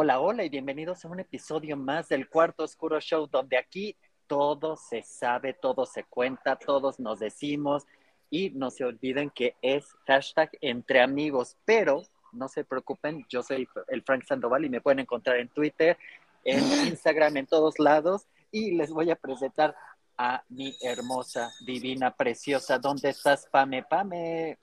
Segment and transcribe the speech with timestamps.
[0.00, 3.96] Hola, hola y bienvenidos a un episodio más del Cuarto Oscuro Show, donde aquí
[4.28, 7.84] todo se sabe, todo se cuenta, todos nos decimos
[8.30, 13.68] y no se olviden que es hashtag entre amigos, pero no se preocupen, yo soy
[13.88, 15.98] el Frank Sandoval y me pueden encontrar en Twitter,
[16.44, 19.74] en Instagram, en todos lados y les voy a presentar
[20.16, 22.78] a mi hermosa, divina, preciosa.
[22.78, 23.82] ¿Dónde estás, Pame?
[23.82, 24.58] Pame.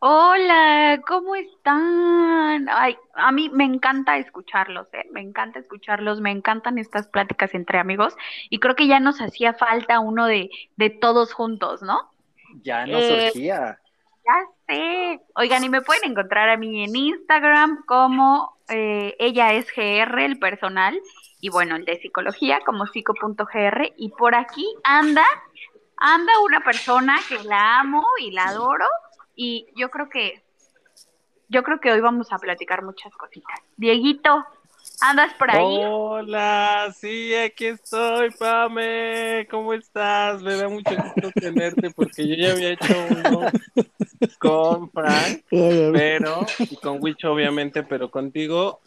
[0.00, 2.68] Hola, ¿cómo están?
[2.70, 5.04] Ay, a mí me encanta escucharlos, ¿eh?
[5.12, 8.14] Me encanta escucharlos, me encantan estas pláticas entre amigos
[8.48, 11.98] y creo que ya nos hacía falta uno de, de todos juntos, ¿no?
[12.62, 13.80] Ya nos Eh, surgía.
[14.24, 15.20] Ya sé.
[15.34, 20.38] Oigan, y me pueden encontrar a mí en Instagram como eh, ella es GR, el
[20.38, 20.98] personal,
[21.40, 25.24] y bueno, el de psicología como psico.gr, y por aquí anda,
[25.96, 28.86] anda una persona que la amo y la adoro,
[29.38, 30.42] y yo creo que,
[31.48, 33.60] yo creo que hoy vamos a platicar muchas cositas.
[33.76, 34.44] Dieguito,
[35.00, 35.80] ¿andas por ahí?
[35.84, 39.46] Hola, sí, aquí estoy, Pame.
[39.50, 40.42] ¿Cómo estás?
[40.42, 43.52] Me da mucho gusto tenerte porque yo ya había hecho uno
[44.38, 45.42] con Frank,
[45.92, 48.80] pero, y con Witch obviamente, pero contigo,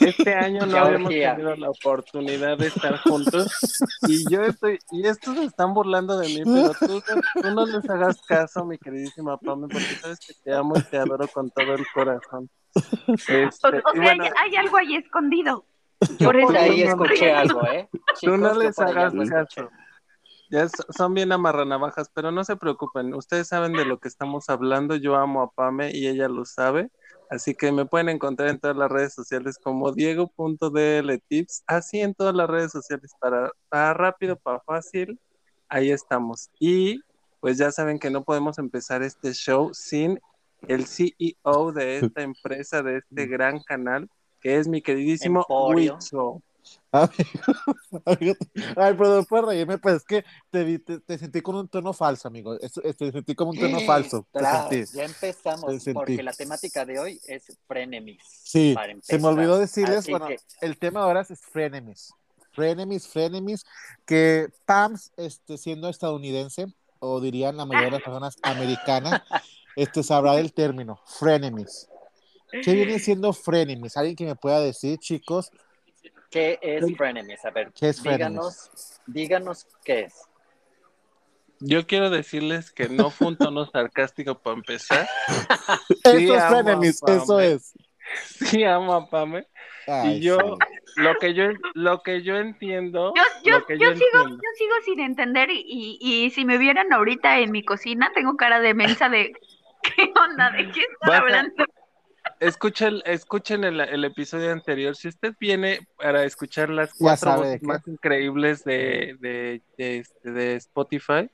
[0.00, 5.36] este año no habíamos tenido la oportunidad de estar juntos y yo estoy, y estos
[5.36, 9.36] se están burlando de mí, pero tú, no- tú no les hagas caso, mi queridísima
[9.38, 12.48] Pame, porque sabes que te amo y te adoro con todo el corazón.
[13.06, 15.64] O, Este, o y sea, bueno, hay, hay algo ahí escondido.
[16.18, 17.38] Yo Por por eso ahí no, no, escuché no.
[17.38, 17.88] algo, ¿eh?
[17.92, 19.70] Tú Chicos, no yo les hagas caso.
[20.50, 23.12] Ya son bien amarranavajas, pero no se preocupen.
[23.14, 24.96] Ustedes saben de lo que estamos hablando.
[24.96, 26.90] Yo amo a Pame y ella lo sabe.
[27.30, 31.64] Así que me pueden encontrar en todas las redes sociales como Diego.dltips.
[31.66, 35.20] Así en todas las redes sociales para, para rápido, para fácil.
[35.68, 36.48] Ahí estamos.
[36.58, 37.02] Y
[37.40, 40.18] pues ya saben que no podemos empezar este show sin
[40.66, 44.08] el CEO de esta empresa, de este gran canal,
[44.40, 45.44] que es mi queridísimo.
[45.48, 46.42] Wicho.
[46.92, 47.08] Ay,
[48.74, 52.28] pero no puedes reírme, pues es que te, te, te sentí con un tono falso,
[52.28, 52.58] amigo.
[52.60, 54.26] Es- es- te sentí como un tono falso.
[54.32, 54.92] Te Tras, sentí.
[54.92, 55.92] ya Te empezamos, sentí.
[55.94, 58.22] porque la temática de hoy es frenemies.
[58.44, 62.12] Sí, se me olvidó decirles, Así bueno, que- el tema ahora es frenemies.
[62.52, 63.64] Frenemies, frenemies,
[64.04, 66.66] que Pam, este, siendo estadounidense,
[66.98, 69.22] o dirían la mayoría de las personas americanas,
[69.76, 71.88] este, sabrá del término, frenemies.
[72.62, 73.96] ¿Qué viene siendo frenemies?
[73.96, 75.50] ¿Alguien que me pueda decir, chicos?
[76.30, 77.44] ¿Qué es frenemies?
[77.44, 78.70] A ver, ¿Qué es díganos,
[79.06, 80.14] díganos qué es.
[81.60, 85.08] Yo quiero decirles que no fue un tono sarcástico para empezar.
[86.04, 87.72] Eso Sí, es frenemies, eso es.
[88.46, 89.46] Sí amo a Pame.
[89.86, 90.46] Ay, y yo, sí.
[90.96, 94.36] lo que yo, lo que yo entiendo, Yo, yo, lo que yo yo sigo, entiendo.
[94.36, 95.64] yo sigo sin entender y,
[96.00, 99.32] y, y si me vieran ahorita en mi cocina, tengo cara de mensa de
[99.96, 100.50] ¿qué onda?
[100.50, 101.64] ¿De qué están a- hablando?
[102.40, 104.94] Escuchen, escuchen el, el episodio anterior.
[104.94, 107.58] Si usted viene para escuchar las cuatro qué.
[107.62, 111.30] más increíbles de, de, de, este, de Spotify,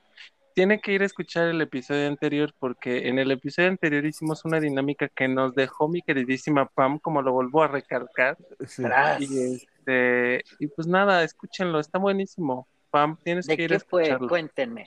[0.55, 4.61] tiene que ir a escuchar el episodio anterior porque en el episodio anterior hicimos una
[4.61, 8.37] dinámica que nos dejó mi queridísima Pam, como lo vuelvo a recalcar.
[8.67, 8.85] Sí.
[9.19, 12.69] Y, este, y pues nada, escúchenlo, está buenísimo.
[12.91, 14.03] Pam, tienes ¿De que ir a qué fue?
[14.05, 14.29] escucharlo.
[14.29, 14.87] Cuéntenme.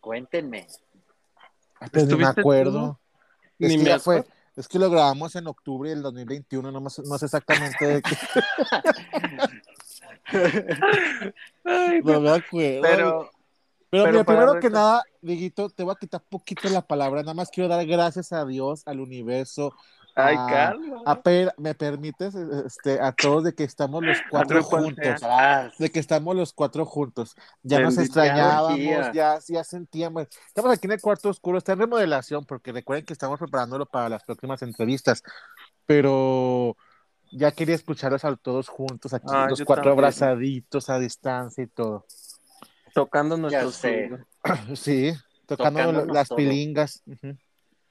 [0.00, 0.66] Cuéntenme.
[1.92, 2.98] Pues ni me ¿Estuviste acuerdo.
[3.58, 4.24] Es Ni que me fue,
[4.56, 8.16] es que lo grabamos en octubre del 2021, no, más- no sé exactamente de qué.
[11.64, 12.82] Ay, No me acuerdo.
[12.82, 13.30] pero
[13.90, 17.22] Pero, pero mira, primero que nada, Dieguito, te voy a quitar poquito la palabra.
[17.22, 19.72] Nada más quiero dar gracias a Dios, al universo.
[20.18, 21.02] Ay, a- calma.
[21.06, 22.34] a Per- ¿Me permites?
[22.34, 25.20] Este, a todos de que estamos los cuatro juntos.
[25.78, 27.34] De que estamos los cuatro juntos.
[27.62, 28.78] Ya nos extrañábamos,
[29.12, 30.26] ya, ya sentíamos.
[30.46, 34.08] Estamos aquí en el cuarto oscuro, está en remodelación, porque recuerden que estamos preparándolo para
[34.08, 35.22] las próximas entrevistas.
[35.86, 36.76] Pero
[37.32, 39.92] ya quería escucharlos a todos juntos, aquí, Ah, los cuatro también.
[39.98, 42.04] abrazaditos a distancia y todo.
[42.94, 43.80] Tocando nuestros.
[44.76, 45.12] Sí,
[45.46, 46.36] tocando Tocándonos las todo.
[46.36, 47.02] pilingas.
[47.06, 47.36] ujú.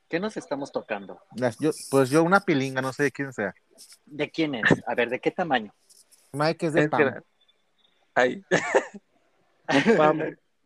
[0.10, 1.20] ¿Qué nos estamos tocando?
[1.36, 3.54] Las- yo, pues yo una pilinga, no sé de quién sea.
[4.06, 4.66] ¿De quién es?
[4.88, 5.74] A ver, ¿de qué tamaño?
[6.32, 7.02] Mike es de Es Pam.
[7.02, 7.24] gra-
[8.16, 8.44] Ay.
[9.98, 10.22] Pam,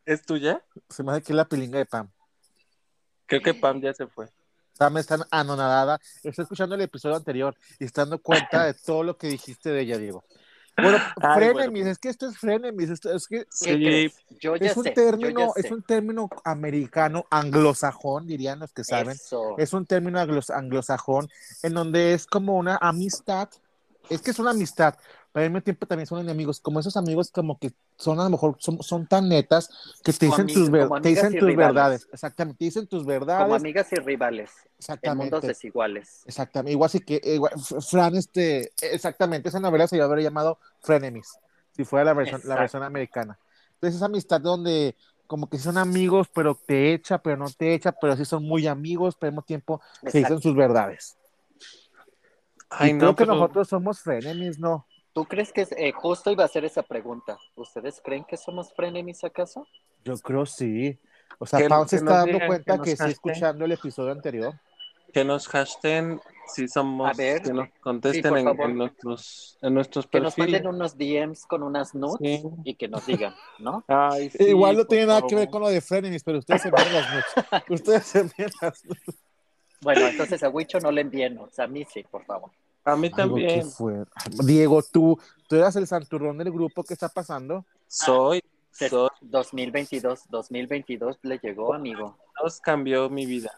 [0.05, 0.63] ¿es tuya?
[0.89, 2.09] Se me hace que es la pilinga de Pam.
[3.25, 4.27] Creo que Pam ya se fue.
[4.77, 5.99] Pam está anonadada.
[6.23, 9.81] Está escuchando el episodio anterior y está dando cuenta de todo lo que dijiste de
[9.81, 10.23] ella, Diego.
[10.81, 11.89] Bueno, Ay, frenemies, bueno.
[11.91, 13.65] es que esto es frenemies, esto es que ¿Qué Sí.
[13.75, 14.13] crees?
[14.39, 14.91] Yo ya es un sé.
[14.91, 15.73] término, yo ya es sé.
[15.73, 19.11] un término americano, anglosajón, dirían los que saben.
[19.13, 19.57] Eso.
[19.57, 21.29] Es un término anglos- anglosajón
[21.63, 23.49] en donde es como una amistad.
[24.09, 24.95] Es que es una amistad,
[25.31, 28.29] pero al mismo tiempo también son enemigos, como esos amigos como que son a lo
[28.31, 29.69] mejor son, son tan netas
[30.03, 31.55] que te Como dicen tus, ver- como te dicen tus rivales.
[31.55, 34.51] verdades, exactamente, te dicen tus Como verdades, amigas y rivales,
[35.01, 36.23] en mundos exactamente, desiguales.
[36.25, 37.53] exactamente, igual así que igual,
[37.89, 41.39] Fran, este, exactamente, esa novela se iba a haber llamado Frenemies,
[41.75, 43.37] si fuera la versión, la versión americana.
[43.75, 44.95] Entonces esa amistad donde
[45.27, 48.67] como que son amigos, pero te echa, pero no te echa, pero sí son muy
[48.67, 50.19] amigos, pero al mismo tiempo se Exacto.
[50.19, 51.17] dicen sus verdades.
[52.69, 54.85] Ay, y no, creo que pero nosotros somos frenemies, ¿no?
[55.13, 57.37] ¿Tú crees que es, eh, justo iba a hacer esa pregunta?
[57.55, 59.67] ¿Ustedes creen que somos frenemies acaso?
[60.05, 60.97] Yo creo sí.
[61.37, 64.53] O sea, Pau se está dando digan, cuenta que que sí escuchando el episodio anterior.
[65.13, 67.41] que nos hashtaguen si somos, A ver.
[67.41, 70.61] que nos contesten Sí, en, nuestros, en nuestros Que nos perfiles.
[70.63, 72.43] manden unos DMs con unas nudes Sí.
[72.63, 73.83] y que nos digan, ¿no?
[73.89, 76.69] Ay, sí, Igual no tiene nada que ver con lo de frenemies, pero ustedes se
[76.69, 77.25] envían las nudes.
[77.69, 79.03] Ustedes se envían las nudes.
[79.81, 82.51] Bueno, entonces a Wicho no le envíen nudes, a mí sí, por favor.
[82.83, 83.61] A mí Algo también.
[83.61, 84.03] que fue.
[84.43, 87.65] Diego, tú, tú eras el santurrón del grupo, ¿qué está pasando?
[87.87, 88.41] Soy,
[88.71, 92.17] Se- soy, 2022, 2022 le llegó, amigo.
[92.41, 93.51] nos cambió mi vida.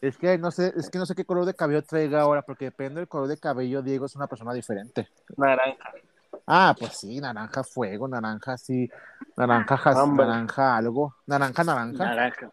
[0.00, 2.66] Es que no sé, es que no sé qué color de cabello traiga ahora, porque
[2.66, 5.08] depende del color de cabello, Diego es una persona diferente.
[5.36, 5.92] Naranja.
[6.46, 8.88] Ah, pues sí, naranja fuego, naranja sí,
[9.36, 10.26] naranja Hombre.
[10.26, 12.50] naranja algo, naranja naranja, Naranja.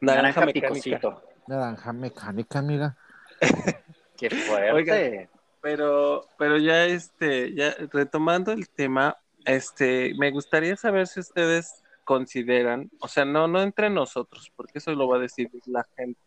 [0.00, 1.18] Naranja, Naranja mecánica.
[1.46, 2.96] naranja mecánica, amiga.
[4.18, 4.72] Qué fuerte.
[4.72, 5.28] Oigan.
[5.60, 12.90] Pero, pero ya este, ya retomando el tema, este, me gustaría saber si ustedes consideran,
[13.00, 16.20] o sea, no, no entre nosotros, porque eso lo va a decir la gente,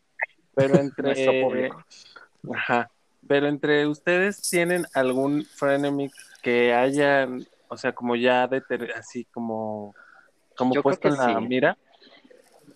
[0.53, 1.83] pero entre público.
[2.53, 2.89] Ajá.
[3.27, 6.09] Pero entre ustedes tienen algún frenemy
[6.41, 9.95] que hayan, o sea, como ya deter- así como,
[10.57, 11.45] como Yo puesto en la sí.
[11.47, 11.77] mira.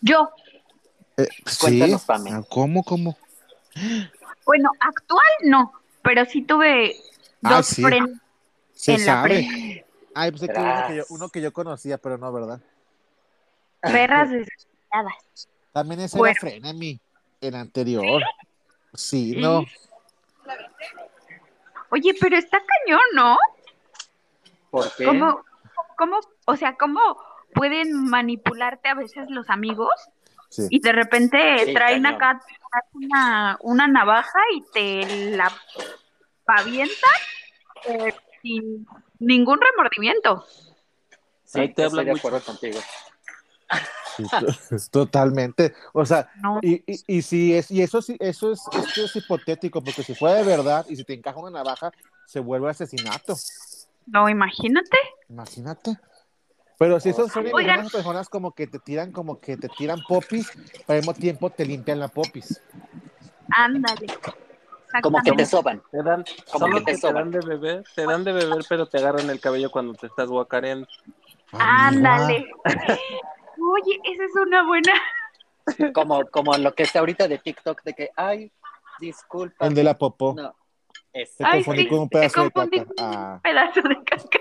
[0.01, 0.29] Yo,
[1.17, 2.29] Eh, sí, Cuéntanos, Pame.
[2.31, 3.17] Ah, ¿cómo, cómo?
[4.45, 6.95] Bueno, actual no, pero sí tuve
[7.43, 7.83] Ah, dos sí.
[7.83, 8.09] frenos
[8.73, 9.23] Se en la.
[10.17, 12.61] Ay, pues que uno que, yo, uno que yo conocía, pero no, ¿verdad?
[13.81, 15.49] perras desesperadas.
[15.73, 16.31] También ese Bueno.
[16.31, 16.99] era Frenemy,
[17.41, 18.23] el anterior.
[18.93, 19.65] Sí, no.
[21.89, 23.37] Oye, pero está cañón, ¿no?
[24.71, 25.05] ¿Por qué?
[25.05, 25.43] ¿Cómo,
[25.97, 26.99] cómo, o sea, cómo
[27.53, 29.93] pueden manipularte a veces los amigos
[30.55, 30.67] Sí.
[30.69, 32.15] y de repente Sí, traen cañón.
[32.23, 32.41] acá
[32.93, 35.51] una, una navaja y te la
[36.45, 37.19] pavientan
[37.87, 38.87] eh, sin
[39.19, 40.45] ningún remordimiento.
[41.43, 42.79] Sí, Ahí te habla estoy de acuerdo contigo.
[44.91, 45.73] Totalmente.
[45.93, 49.15] O sea, No, y, y, y si es, y eso sí, eso es, esto es
[49.15, 51.91] hipotético, porque si fuera de verdad y si te encaja una navaja,
[52.25, 53.35] se vuelve asesinato.
[54.07, 54.97] no, imagínate.
[55.29, 55.97] Imagínate.
[56.77, 57.79] Pero si esos son Oigan.
[57.79, 60.51] esas personas como que te tiran, como que te tiran popis,
[60.85, 62.61] pero al mismo tiempo te limpian la popis.
[63.49, 64.07] Ándale.
[65.01, 65.81] Como que te soban.
[65.91, 67.15] Te dan, Como solo que te soban.
[67.15, 70.29] dan de beber, te dan de beber, pero te agarran el cabello cuando te estás
[70.29, 70.87] guacareando.
[71.51, 72.45] Ándale.
[72.65, 74.93] Oye, esa es una buena.
[75.93, 78.51] Como, como lo que está ahorita de TikTok, de que, ay,
[78.99, 79.65] disculpa.
[79.67, 80.33] El de la popó.
[80.35, 80.53] No.
[81.11, 82.69] Te confundí sí, con un pedazo de caca.
[82.69, 84.39] con un Ah, pedazo de caca.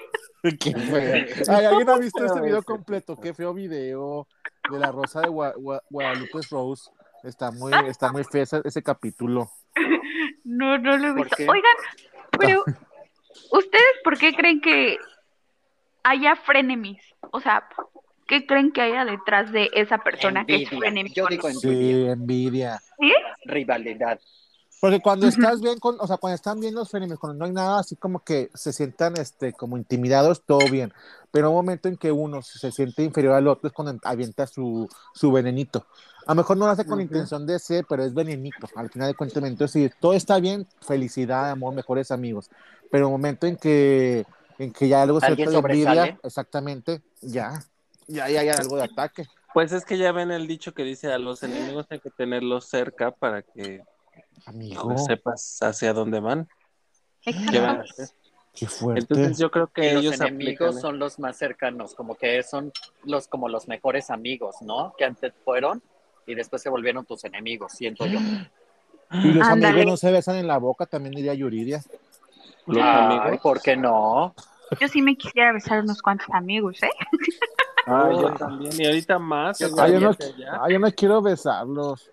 [0.61, 1.27] qué feo.
[1.49, 2.67] Ay, ¿alguien ha visto este video ese.
[2.67, 3.17] completo?
[3.17, 4.27] Qué feo video
[4.71, 6.91] de la Rosa de Gua- Gua- Guadalupe Rose.
[7.23, 9.51] Está muy, está muy feo ese, ese capítulo.
[10.45, 11.37] No, no lo he ¿Por visto.
[11.37, 11.49] qué?
[11.49, 11.77] Oigan,
[12.39, 12.65] pero
[13.51, 14.99] ¿ustedes por qué creen que
[16.03, 17.03] haya frenemies?
[17.33, 17.67] O sea,
[18.29, 20.71] ¿qué creen que haya detrás de esa persona que es?
[21.15, 21.65] Yo digo ustedes?
[21.65, 22.05] envidia.
[22.05, 22.79] Sí, envidia.
[23.01, 23.13] ¿Sí?
[23.47, 24.21] Rivalidad.
[24.85, 27.53] Porque cuando estás bien con, o sea, cuando están bien los frenemies, cuando no hay
[27.53, 30.93] nada así como que se sientan este como intimidados, todo bien.
[31.31, 34.87] Pero un momento en que uno se siente inferior al otro es cuando avienta su,
[35.15, 35.87] su venenito.
[36.27, 38.69] A lo mejor no lo hace con intención de ser, pero es venenito.
[38.77, 42.51] Al final de cuentas, entonces si todo está bien, felicidad, amor, mejores amigos.
[42.91, 44.27] Pero un momento en que
[44.59, 47.65] en que ya algo ¿Alguien cierto de envidia, exactamente, ya,
[48.07, 49.27] ya, ya hay algo de ataque.
[49.55, 52.67] Pues es que ya ven el dicho que dice a los enemigos hay que tenerlos
[52.67, 53.83] cerca para que
[54.47, 56.49] Amigo, pues, sepas hacia dónde van.
[57.23, 57.93] ¿Qué van a Exacto.
[57.93, 58.09] hacer?
[58.55, 59.01] qué fuerte.
[59.01, 60.81] Entonces yo creo que Y los ellos enemigos aplican.
[60.81, 62.73] son los más cercanos, como que son
[63.05, 64.95] los como los mejores amigos, ¿no?
[64.97, 65.83] Que antes fueron
[66.27, 68.21] y después se volvieron tus enemigos, siento yo.
[69.25, 71.83] y los amigos no se besan en la boca, también diría Yuridia.
[72.67, 73.41] Los Ay, amigos.
[73.43, 74.35] ¿por qué no?
[74.81, 76.91] Yo sí me quisiera besar unos cuantos amigos, ¿eh?
[77.87, 78.81] Ah, yo también.
[78.81, 79.59] Y ahorita más.
[79.59, 80.11] Yo Ah, yo no,
[80.53, 82.11] ah, yo no quiero besarlos.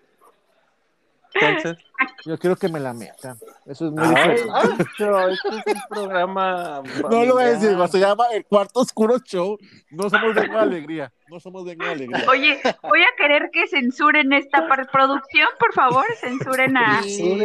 [1.34, 1.76] Entonces,
[2.26, 3.36] Yo quiero que me la metan.
[3.66, 4.84] Eso es muy ay, diferente.
[4.98, 6.82] pero este es un programa.
[7.10, 9.56] No lo voy a decir, se llama El Cuarto Oscuro Show.
[9.90, 11.12] No somos de Alegría.
[11.28, 12.24] No somos de Alegría.
[12.28, 17.44] Oye, voy a querer que censuren esta producción, por favor, censuren a, Sí,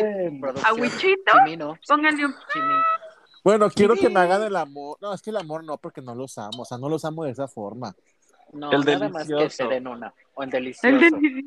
[0.63, 1.31] a Wichito.
[1.45, 2.81] Chimino, Pónganle un chimino.
[3.43, 4.97] Bueno, quiero que me hagan el amor.
[5.01, 6.63] No, es que el amor no, porque no los amo.
[6.63, 7.95] O sea, no los amo de esa forma.
[8.53, 9.69] No, El nada más que delicioso.
[9.69, 10.13] den una.
[10.33, 10.87] O el delicioso.
[10.87, 11.45] El de-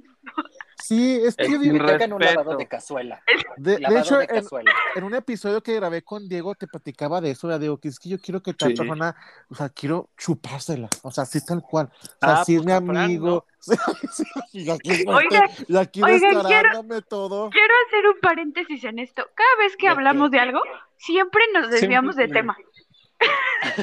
[0.82, 3.22] Sí, es que yo digo- Que te hagan un lavado de cazuela.
[3.56, 4.72] de, de Lavado hecho, de en, cazuela.
[4.94, 7.98] en un episodio que grabé con Diego te platicaba de eso, ya Diego, que es
[7.98, 8.76] que yo quiero que tal Sí.
[8.76, 9.14] persona,
[9.48, 11.90] o sea, quiero chupársela, o sea, así tal cual.
[11.92, 13.44] O sea, Ah, es pues, mi amigo.
[13.62, 14.24] Sí,
[14.64, 17.50] y aquí, fuerte, Oigan, y aquí oigan, descarándome todo.
[17.50, 19.22] Quiero hacer un paréntesis en esto.
[19.34, 20.36] Cada vez que ¿De hablamos qué?
[20.38, 20.60] de algo,
[20.96, 22.40] siempre nos desviamos de Siempre.
[22.40, 22.56] tema.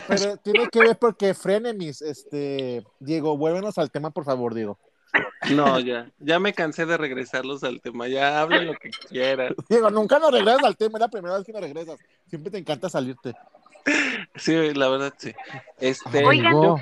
[0.07, 4.79] Pero tiene que ver porque frenemies, este, Diego, vuélvenos al tema, por favor, Diego.
[5.51, 9.55] No, ya, ya me cansé de regresarlos al tema, ya hablen lo que quieran.
[9.69, 11.99] Diego, nunca nos regresas al tema, es la primera vez que nos regresas.
[12.27, 13.33] Siempre te encanta salirte.
[14.35, 15.33] Sí, la verdad sí.
[15.79, 16.51] Este, Oigan.
[16.53, 16.77] yo,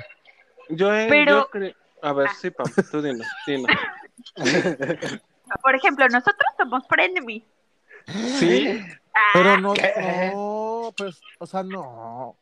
[0.70, 3.70] yo, he- Pero- yo cre- a ver, sí, Pam, tú dinos, dinos.
[5.62, 7.44] Por ejemplo, nosotros somos frenemies.
[8.38, 8.80] Sí,
[9.32, 10.30] Pero no, ¿Qué?
[10.34, 12.36] no, pues, o sea, no.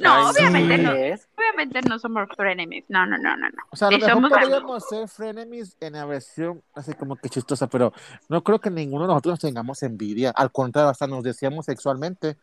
[0.00, 0.92] No, Ay, obviamente Sí no.
[0.92, 1.28] es.
[1.36, 2.84] Obviamente no somos frenemies.
[2.88, 3.62] No, no, no, no, no.
[3.70, 7.28] O sea, a lo Sí, mejor podríamos ser frenemies en la versión así como que
[7.28, 7.92] chistosa, pero
[8.28, 10.30] no creo que ninguno de nosotros tengamos envidia.
[10.36, 12.36] Al contrario, hasta nos decíamos sexualmente.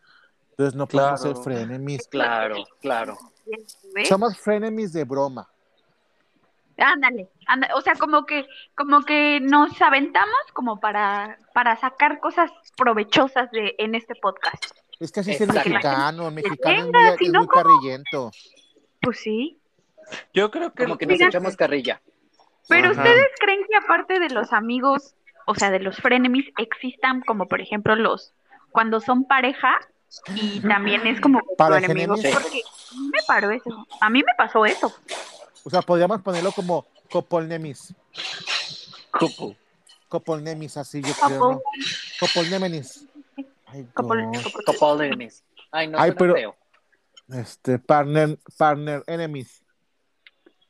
[0.50, 1.34] Entonces no podemos Claro.
[1.36, 2.08] ser frenemies.
[2.08, 3.18] Claro, claro.
[3.94, 4.08] ¿Ves?
[4.08, 5.48] Somos frenemies de broma.
[6.76, 12.50] Ándale, ándale, o sea, como que, como que nos aventamos como para, para sacar cosas
[12.74, 14.64] provechosas de, en este podcast.
[15.00, 16.28] Es que así es el mexicano.
[16.28, 17.62] El mexicano es Venga, muy, si es no, muy ¿cómo?
[17.62, 18.30] carrillento.
[19.00, 19.58] Pues sí.
[20.34, 21.28] yo creo que, Como que nos Fíjate.
[21.36, 22.02] echamos carrilla.
[22.68, 23.00] Pero Ajá.
[23.02, 25.14] ustedes creen que aparte de los amigos,
[25.46, 28.32] o sea, de los frenemies, existan como por ejemplo los
[28.70, 29.78] cuando son pareja
[30.36, 32.42] y también es como Para enemigos, frenemies.
[32.42, 33.86] porque a mí me paró eso.
[34.00, 34.92] A mí me pasó eso.
[35.64, 37.94] O sea, podríamos ponerlo como copolnemis.
[39.10, 39.56] Couple.
[40.08, 41.38] Copolnemis, así yo creo.
[41.38, 41.48] ¿no?
[41.54, 41.62] Couple.
[42.20, 43.06] Copolnemenis.
[43.72, 45.44] Ay, Couple- enemies.
[45.70, 46.56] Ay, no, Ay, pero- feo.
[47.32, 49.62] Este, partner, partner enemies.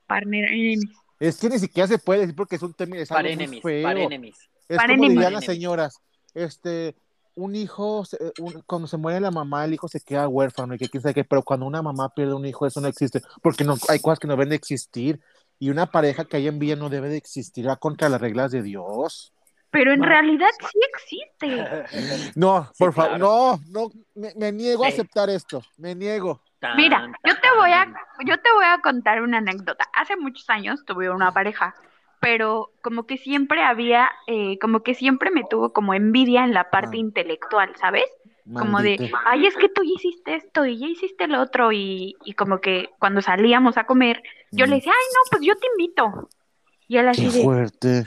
[0.07, 0.85] partner enemies.
[1.19, 3.63] Es que ni siquiera se puede decir porque es un término, es algo muy Parenemies,
[3.63, 3.83] feo.
[3.83, 4.37] parenemies.
[4.69, 5.11] Es Para como enemies.
[5.19, 5.97] dirían las Para señoras,
[6.35, 6.97] este,
[7.35, 8.05] un hijo,
[8.41, 11.15] un- cuando se muere la mamá, el hijo se queda huérfano y que quién sabe
[11.15, 14.19] qué, pero cuando una mamá pierde un hijo, eso no existe, porque no, hay cosas
[14.19, 15.21] que no deben de existir,
[15.59, 18.51] y una pareja que hay en vida no debe de existir, va contra las reglas
[18.51, 19.33] de Dios.
[19.71, 21.65] Pero en realidad sí existe.
[22.37, 23.25] No, Sí, por favor, claro.
[23.25, 26.43] no, no, me, me niego a aceptar esto, me niego.
[26.59, 27.87] Tan, Mira, yo te voy a,
[28.27, 29.85] yo te voy a contar una anécdota.
[29.95, 31.75] Hace muchos años tuve una pareja,
[32.21, 36.69] pero como que siempre había, eh, como que siempre me tuvo como envidia en la
[36.71, 37.01] parte Ah.
[37.01, 38.05] intelectual, ¿sabes?
[38.53, 42.17] Como de, ay, es que tú ya hiciste esto y ya hiciste lo otro y,
[42.25, 44.75] y como que cuando salíamos a comer, yo le Mm.
[44.79, 46.29] decía, ay, no, pues yo te invito.
[46.89, 48.05] Y él así Qué de, fuerte.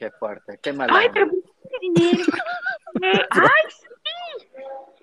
[0.00, 0.88] Qué fuerte, qué mal.
[0.90, 2.24] ay, pero ¿por qué dinero?
[3.30, 3.86] Ay, sí.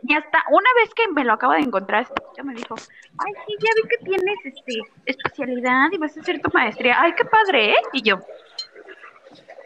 [0.01, 2.73] Y hasta una vez que me lo acabo de encontrar, ya me dijo,
[3.19, 6.99] ay, sí, ya vi que tienes este especialidad y vas a hacer tu maestría.
[6.99, 7.77] Ay, qué padre, ¿eh?
[7.93, 8.17] Y yo,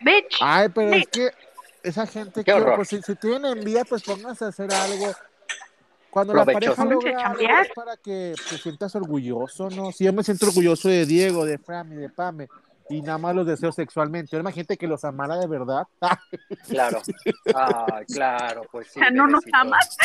[0.02, 1.32] bitch, Ay, pero es que
[1.82, 2.76] esa gente Qué que, horror.
[2.76, 5.14] pues si, si tienen envidia, pues pónganse a hacer algo.
[6.10, 9.94] Cuando la pareja logra algo es para que te sientas orgulloso, ¿no?
[9.94, 12.50] Si yo me siento orgulloso de Diego, de Fran y de Pame,
[12.92, 14.36] y nada más los deseo sexualmente.
[14.36, 15.88] Ahora imagínate que los amara de verdad.
[16.68, 17.02] Claro.
[17.56, 19.00] Ay, claro, pues sí.
[19.14, 19.98] No nos amas.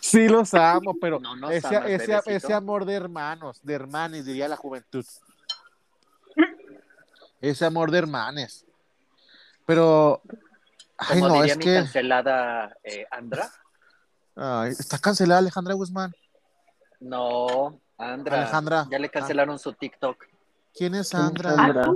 [0.00, 4.48] sí los amo, pero No ese, amas, ese, ese amor de hermanos, de hermanes, diría
[4.48, 5.04] la juventud.
[7.40, 8.66] Ese amor de hermanes.
[9.66, 10.20] Pero,
[10.98, 13.50] ay, Como no, diría es mi que cancelada eh, Andra.
[14.36, 16.12] ay, está cancelada Alejandra Guzmán.
[16.98, 18.38] No, Andra.
[18.42, 18.86] Alejandra.
[18.90, 20.24] Ya le cancelaron su TikTok.
[20.74, 21.92] ¿Quién es ¿Quién es Sandra?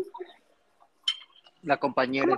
[1.64, 2.37] La compañera.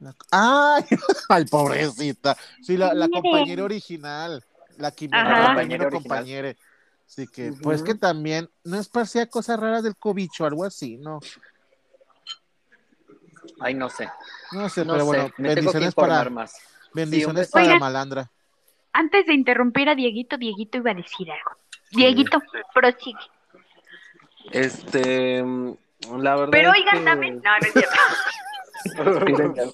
[0.00, 0.84] La- ¡Ay!
[1.28, 2.36] ¡Ay, pobrecita!
[2.62, 4.44] Sí, la, la compañera original.
[4.78, 5.90] La Compañera original.
[5.90, 6.56] compañere.
[7.06, 11.20] Así que, pues que también, no es parecía cosas raras del cobicho, algo así, ¿no?
[13.60, 14.08] Ay, no sé.
[14.52, 15.06] No sé, No pero sé.
[15.06, 16.54] bueno, Me bendiciones para, más.
[16.94, 17.80] bendiciones Sí, para Oigan.
[17.80, 18.30] Malandra.
[18.94, 21.50] Antes de interrumpir a Dieguito, Dieguito iba a decir algo.
[21.90, 22.40] Dieguito,
[22.74, 23.18] prosigue.
[24.50, 25.74] Este, mm,
[26.18, 27.96] la verdad Pero es oigan que- también, no, no es cierto.
[29.24, 29.64] Miren, ya-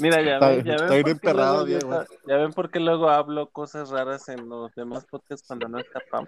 [0.00, 2.70] Mira, ya Está- ven, ya ven está bien por qué emperrado, luego Ya ven por
[2.70, 6.26] qué luego hablo cosas raras en los demás podcasts cuando no está Pam.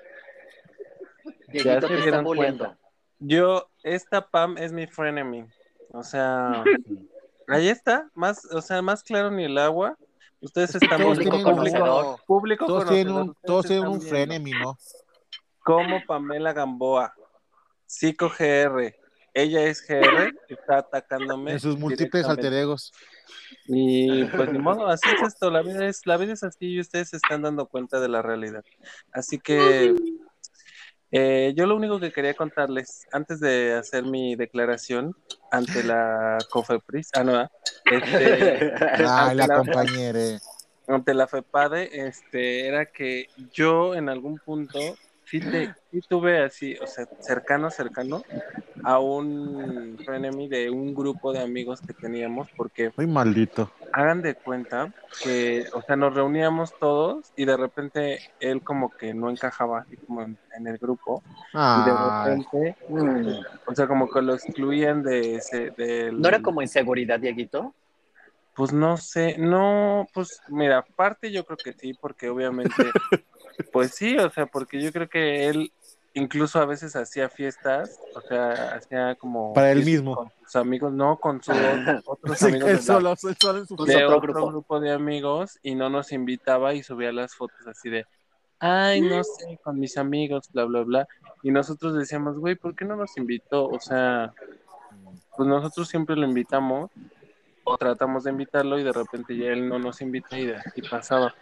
[1.48, 2.78] Dieguito se dieron cuenta.
[3.18, 5.46] Yo, esta Pam es mi frenemy.
[5.90, 6.62] O sea,
[7.48, 9.96] ahí está, más, o sea, más claro ni el agua.
[10.40, 12.16] Ustedes están Todos público conocedor.
[12.26, 14.78] público Todos tienen un, todos tienen un frenemy, ¿no?
[15.64, 17.12] Como Pamela Gamboa,
[17.86, 18.94] Psico GR,
[19.42, 21.52] ella es GR, está atacándome.
[21.52, 22.92] En sus múltiples alter egos.
[23.66, 26.80] Y pues ni modo, así es esto, la vida es, la vida es así y
[26.80, 28.64] ustedes se están dando cuenta de la realidad.
[29.12, 29.94] Así que
[31.10, 35.14] eh, yo lo único que quería contarles, antes de hacer mi declaración
[35.50, 37.48] ante la COFEPRIS, ah, no,
[37.90, 38.72] este,
[39.06, 40.38] ante la la- compañera.
[40.86, 46.74] ante la FEPADE, este, era que yo en algún punto sí, te, sí tuve así,
[46.80, 48.22] o sea, cercano, cercano,
[48.84, 53.70] a un frenemy de un grupo de amigos que teníamos, porque Muy maldito.
[53.92, 54.92] hagan de cuenta
[55.22, 59.96] que, o sea, nos reuníamos todos y de repente él como que no encajaba así
[60.06, 63.28] como en, en el grupo y de Ay, repente, Mm.
[63.66, 66.20] o sea, como que lo excluían de ese, del...
[66.20, 67.74] ¿No era como inseguridad, Dieguito?
[68.54, 72.70] Pues no sé, no, pues mira, parte yo creo que sí, porque obviamente,
[73.72, 75.72] pues sí, o sea, porque yo creo que él
[76.18, 79.52] incluso a veces hacía fiestas, o sea, hacía como...
[79.54, 80.14] Para él mismo.
[80.16, 81.54] Con sus amigos, no, con sus
[82.06, 82.68] otros Sí, amigos.
[82.70, 84.46] él de la- solo, él solo en su de otro otro grupo.
[84.48, 84.80] grupo.
[84.80, 88.04] de amigos y no nos invitaba y subía las fotos así de,
[88.58, 91.08] ay, no sé, con mis amigos, bla, bla, bla.
[91.42, 93.66] Y nosotros decíamos, güey, ¿por qué no nos invitó?
[93.68, 94.32] O sea,
[95.36, 96.90] pues nosotros siempre lo invitamos
[97.64, 100.82] o tratamos de invitarlo y de repente ya él no nos invita y de así
[100.82, 101.34] pasaba.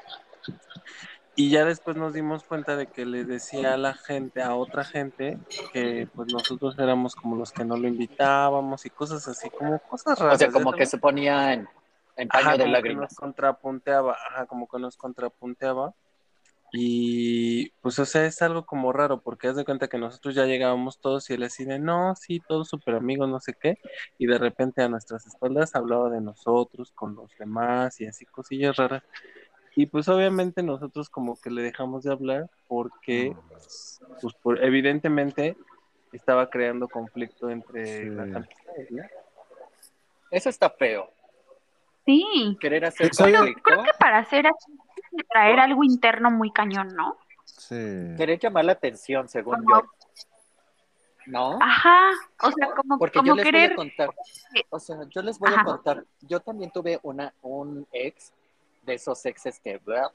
[1.39, 4.85] Y ya después nos dimos cuenta de que le decía a la gente, a otra
[4.85, 5.39] gente,
[5.71, 10.19] que pues nosotros éramos como los que no lo invitábamos y cosas así, como cosas
[10.19, 10.37] raras.
[10.37, 11.69] O sea, como que se ponía en,
[12.17, 13.11] en paño Ajá, de como que lágrimas.
[13.13, 15.95] nos contrapunteaba, ajá, como que nos contrapunteaba.
[16.73, 20.47] Y pues, o sea, es algo como raro, porque haz de cuenta que nosotros ya
[20.47, 23.79] llegábamos todos y él así de, no, sí, todos súper amigos, no sé qué,
[24.19, 28.77] y de repente a nuestras espaldas hablaba de nosotros con los demás y así cosillas
[28.77, 29.05] raras.
[29.79, 33.37] Y pues obviamente nosotros como que le dejamos de hablar porque,
[34.21, 35.57] pues por- evidentemente
[36.13, 38.09] estaba creando conflicto entre Sí.
[38.09, 39.03] las amistades, ¿no?
[40.31, 41.11] Eso está feo.
[42.07, 42.57] Sí.
[42.61, 44.73] Querer hacer conflicto, Creo que para hacer así,
[45.31, 47.17] traer algo interno muy cañón, ¿no?
[47.45, 47.75] Sí.
[48.17, 49.89] querer llamar la atención, según Como- yo.
[51.27, 51.59] ¿No?
[51.61, 52.11] Ajá.
[52.43, 53.71] O sea, como, Porque como yo les querer.
[53.71, 54.11] voy a contar,
[54.71, 55.61] o sea, yo les voy Ajá.
[55.63, 58.33] a contar, yo también tuve una, un ex,
[58.87, 60.11] de esos exes que, blah,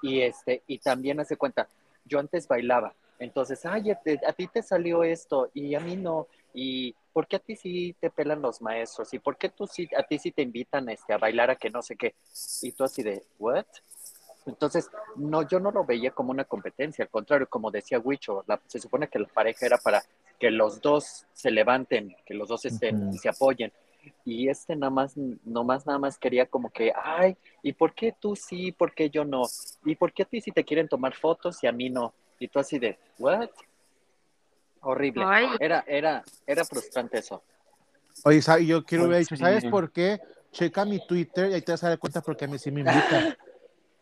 [0.00, 1.68] y este, y también hace cuenta,
[2.04, 6.92] yo antes bailaba, entonces, ay, a, ti te salió esto, y a mí no, y
[7.12, 9.14] ¿por qué a ti sí te pelan los maestros?
[9.14, 11.70] ¿Y por qué tú sí, a ti sí te invitan este, a bailar a que
[11.70, 12.16] no sé qué?
[12.62, 13.66] Y tú así de, ¿what?
[14.44, 18.60] Entonces, no, yo no lo veía como una competencia, al contrario, como decía Wicho, la-
[18.66, 20.02] se supone que la pareja era para
[20.40, 23.72] que los dos se levanten, que los dos estén y se apoyen.
[24.24, 28.36] Y este nada más, nomás nada más quería como que, ay, ¿y por qué tú
[28.36, 29.42] sí, por qué yo no?
[29.84, 32.12] ¿Y por qué a ti sí te quieren tomar fotos y a mí no?
[32.38, 33.50] Y tú así de, ¿what?
[34.80, 35.24] Horrible.
[35.26, 35.46] Ay.
[35.60, 37.42] Era, era, era frustrante eso.
[38.24, 39.42] Oye, yo quiero haber dicho, sí.
[39.42, 40.20] ¿sabes por qué?
[40.52, 42.80] Checa mi Twitter y ahí te vas a dar cuenta porque a mí sí me
[42.80, 43.36] invitan.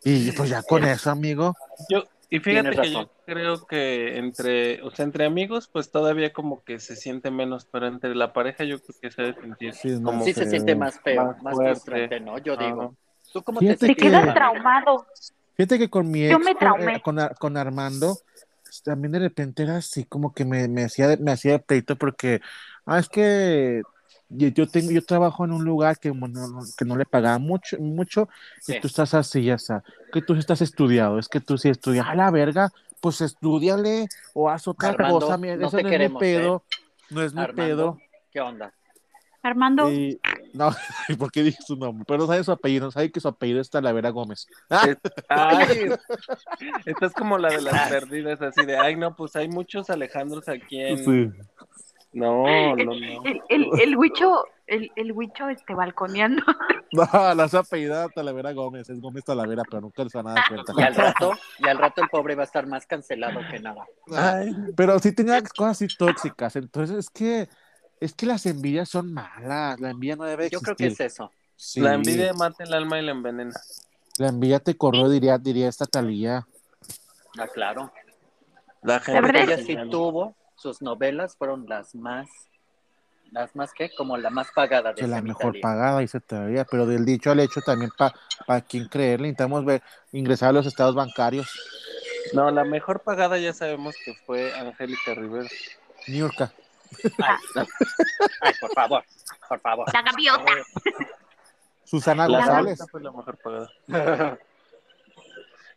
[0.03, 1.55] Y pues ya con eso, amigo.
[1.91, 6.63] Yo, y fíjate que yo creo que entre, o sea, entre amigos, pues todavía como
[6.65, 9.89] que se siente menos, pero entre la pareja yo creo que se debe sentir Sí,
[9.91, 10.51] es como más Sí se feo.
[10.51, 11.75] siente más feo, Más más, fuerte.
[11.81, 12.39] frustrante, ¿no?
[12.39, 12.65] Yo Ajá.
[12.65, 12.97] digo.
[13.33, 15.07] ¿Tú cómo Fíjate te que- quedas traumado.
[15.57, 16.95] Fíjate que con mi Yo ex, me con, traumé.
[16.95, 18.17] eh, con Ar- con Armando,
[18.85, 22.41] también de repente era así como que me, me hacía, me hacía de pleito porque,
[22.87, 23.83] ah, es que
[24.31, 27.39] yo, yo tengo, yo trabajo en un lugar que, bueno, no- que no le pagaba
[27.39, 28.29] mucho, mucho,
[28.61, 28.77] Sí.
[28.77, 32.07] y tú estás así, ya está, que tú estás estudiado, es que tú sí estudias,
[32.09, 35.89] a la verga, pues estudiale o haz otra Armando, cosa, mira, no eso te no
[35.91, 36.63] es mi pedo,
[37.11, 37.99] no es mi Armando, pedo.
[38.33, 38.73] ¿qué onda?
[39.43, 39.91] Armando.
[39.91, 40.21] Y,
[40.53, 40.69] no,
[41.19, 42.05] ¿por qué dije su nombre?
[42.07, 44.47] Pero no sabe su apellido, no sabe que su apellido es Talavera Gómez.
[44.69, 44.99] Ah, Es-
[45.31, 45.89] Ay,
[46.85, 50.79] estás como la de las perdidas, así de, ay, no, pues hay muchos Alejandros aquí
[50.83, 50.99] en...
[50.99, 51.31] sí.
[52.13, 53.23] No, no, no.
[53.25, 56.43] El, el, el huicho, el, el huicho este balconeando.
[56.93, 60.45] No, la su apellida Talavera Gómez, es Gómez Talavera, pero nunca se van a dar
[60.49, 60.73] cuenta.
[60.77, 63.87] Y al rato, y al rato el pobre va a estar más cancelado que nada.
[64.13, 67.49] Ay, Pero sí tenía cosas así tóxicas, entonces es que
[68.01, 70.65] es que las envidias son malas, la envidia no debe Yo existir.
[70.65, 71.31] creo que es eso.
[71.55, 73.53] Sí, La envidia mata el alma y la envenena.
[74.19, 76.45] la envidia te corrió, diría, diría esta Talía.
[77.39, 77.93] Ah, claro.
[78.83, 82.29] La gente Ella es- sí tuvo, sus novelas fueron las más,
[83.31, 85.63] las más que, como la más pagada de la mejor Italia.
[85.63, 88.15] pagada, dice todavía, pero del dicho al hecho también para
[88.47, 91.49] pa quien creerle, necesitamos ver, ingresar a los estados bancarios.
[92.35, 95.49] No, la mejor pagada ya sabemos que fue Angélica Rivera.
[96.07, 96.53] Niurka.
[97.19, 97.67] Ay,
[98.43, 99.05] ay, por favor,
[99.49, 99.95] por favor.
[99.95, 100.53] La gaviota.
[101.85, 102.79] Susana La González.
[102.79, 104.39] Gaviota fue la mejor pagada.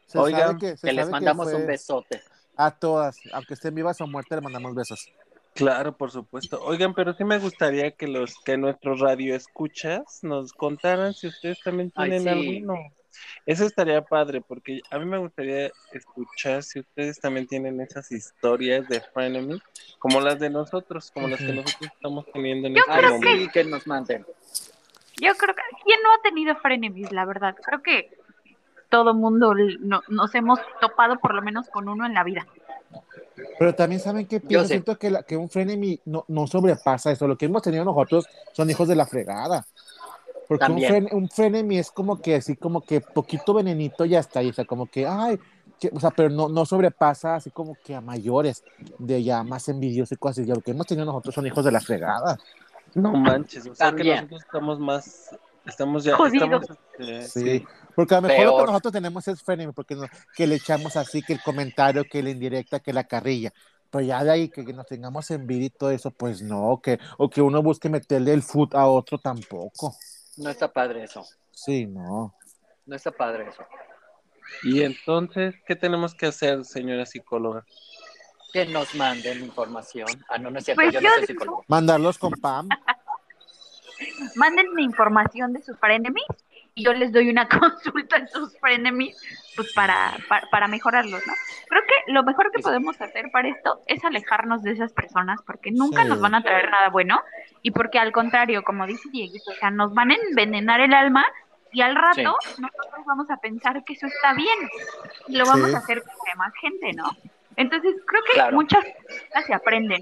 [0.08, 2.22] Se Oigan, sabe que, se que les mandamos fue un besote.
[2.56, 5.12] A todas, aunque estén vivas o muertas, le mandamos besos.
[5.56, 6.60] Claro, por supuesto.
[6.64, 11.92] Oigan, pero sí me gustaría que los que nuestros radioescuchas nos contaran si ustedes también
[11.96, 12.30] Ay, tienen sí.
[12.30, 12.80] alguno.
[13.46, 18.88] Eso estaría padre, porque a mí me gustaría escuchar si ustedes también tienen esas historias
[18.88, 19.62] de frenemies,
[20.00, 23.12] como las de nosotros, como las que nosotros estamos teniendo en Yo este Ay, creo
[23.14, 23.44] momento.
[23.44, 24.26] sí, que nos manden.
[25.22, 27.56] Yo creo que quién no ha tenido frenemies, la verdad.
[27.64, 28.18] Creo que
[28.94, 32.46] todo mundo no- nos hemos topado por lo menos con uno en la vida.
[33.58, 37.28] Pero también saben que Yo siento que, la- que un frenemy no, no sobrepasa eso.
[37.28, 39.66] Lo que hemos tenido nosotros son hijos de la fregada.
[40.48, 40.90] Porque un, También.
[40.90, 44.50] fren, un frenemy es como que así, como que poquito venenito ya está ahí.
[44.50, 45.40] O sea, como que, ay,
[45.80, 48.64] que- o sea, pero no, no sobrepasa así como que a mayores,
[49.00, 50.48] de ya más envidiosos y cosas así.
[50.54, 52.38] Lo que hemos tenido nosotros son hijos de la fregada.
[52.94, 56.62] No manches, o sea que nosotros estamos más, estamos ya, Jodidos.
[56.64, 57.60] estamos, este, Sí.
[57.60, 57.66] sí.
[57.96, 60.96] Porque a lo mejor lo que nosotros tenemos es frenemy, porque no- que le echamos
[60.98, 63.52] así, que el comentario, que la indirecta, que la carrilla.
[63.92, 66.98] Pero ya de ahí que, que nos tengamos envidia y todo eso, pues no, que,
[67.20, 69.96] o que uno busque meterle el food a otro tampoco.
[70.38, 71.24] No está padre eso.
[71.52, 72.34] Sí, no.
[72.88, 73.64] No está padre eso.
[74.64, 77.64] Y entonces, ¿qué tenemos que hacer, señora psicóloga?
[78.52, 80.08] Que nos manden información.
[80.30, 80.82] Ah, no, no es cierto.
[80.82, 81.64] Pues yo no soy psicólogo.
[81.68, 82.68] Mandarlos con Pam.
[84.36, 86.26] Mándenme información de sus frenemies
[86.76, 89.16] y yo les doy una consulta en sus frenemies
[89.56, 91.34] pues para, para, para mejorarlos, ¿no?
[91.70, 95.72] Creo que lo mejor que podemos hacer para esto es alejarnos de esas personas porque
[95.72, 96.10] nunca Sí.
[96.10, 97.22] nos van a traer nada bueno
[97.62, 101.26] y porque al contrario, como dice Diego, o sea, nos van a envenenar el alma
[101.72, 104.58] y al rato nosotros vamos a pensar que eso está bien
[105.28, 105.76] y lo vamos Sí.
[105.76, 107.04] a hacer con más gente, ¿no?
[107.56, 108.56] Entonces creo que Claro.
[108.56, 110.02] muchas cosas se aprenden.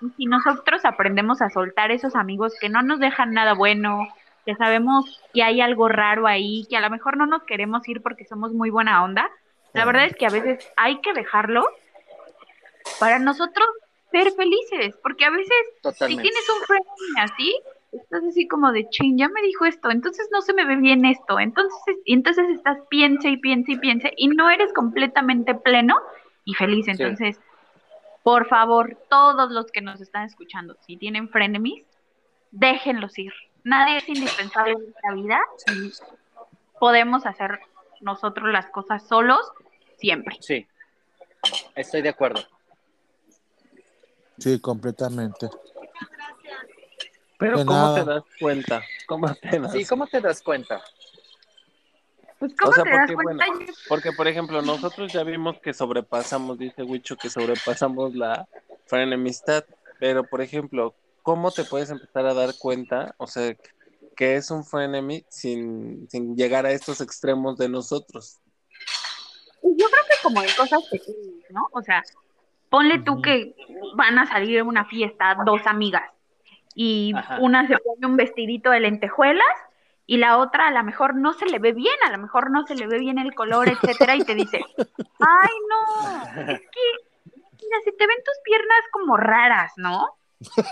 [0.00, 4.08] Y si nosotros aprendemos a soltar esos amigos que no nos dejan nada bueno,
[4.44, 8.02] que sabemos que hay algo raro ahí, que a lo mejor no nos queremos ir
[8.02, 9.30] porque somos muy buena onda,
[9.72, 11.64] la verdad es que a veces hay que dejarlo
[12.98, 13.68] para nosotros
[14.10, 16.84] ser felices, porque a veces si tienes un friend
[17.18, 17.54] así,
[17.92, 21.04] estás así como de ching, ya me dijo esto, entonces no se me ve bien
[21.04, 25.96] esto, entonces, y entonces estás piense y piense y piense y no eres completamente pleno
[26.44, 26.88] y feliz.
[26.88, 27.38] Entonces,
[28.22, 31.84] por favor, todos los que nos están escuchando, si tienen frenemies,
[32.50, 33.32] déjenlos ir.
[33.64, 35.40] Nadie es indispensable en esta vida
[35.74, 35.92] y
[36.78, 37.60] podemos hacer
[38.00, 39.40] nosotros las cosas solos
[39.98, 40.36] siempre.
[40.40, 40.66] Sí.
[41.74, 42.40] Estoy de acuerdo.
[44.38, 45.48] Sí, completamente.
[47.38, 48.04] Pero De ¿cómo nada.
[48.04, 48.82] te das cuenta?
[49.06, 50.82] ¿Cómo te das Sí, ¿cómo te das cuenta?
[52.40, 53.44] Pues, ¿cómo O sea, te das porque, cuenta?
[53.46, 58.46] bueno, Porque, por ejemplo, nosotros ya vimos que sobrepasamos, dice Wicho, que sobrepasamos la
[58.86, 59.62] frenemistad.
[59.98, 63.14] Pero, por ejemplo, ¿cómo te puedes empezar a dar cuenta?
[63.18, 63.54] O sea,
[64.16, 68.40] que es un frenemy sin, sin llegar a estos extremos de nosotros.
[69.62, 71.68] Yo creo que como en cosas pequeñas, ¿no?
[71.72, 72.02] O sea,
[72.70, 73.22] ponle tú Ujú.
[73.22, 73.54] que
[73.96, 76.10] van a salir a una fiesta dos amigas
[76.74, 77.38] y Ajá.
[77.38, 79.44] una se pone un vestidito de lentejuelas
[80.10, 82.66] y la otra a lo mejor no se le ve bien, a lo mejor no
[82.66, 84.58] se le ve bien el color, etcétera, y te dice,
[85.20, 86.80] ay no, es que,
[87.62, 90.18] mira, se te ven tus piernas como raras, ¿no?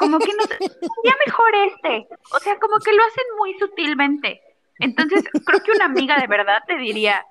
[0.01, 0.59] Como que no sé,
[1.05, 4.43] ya mejor este, o sea, como que lo hacen muy sutilmente.
[4.81, 7.25] Entonces, creo que una amiga de verdad te diría,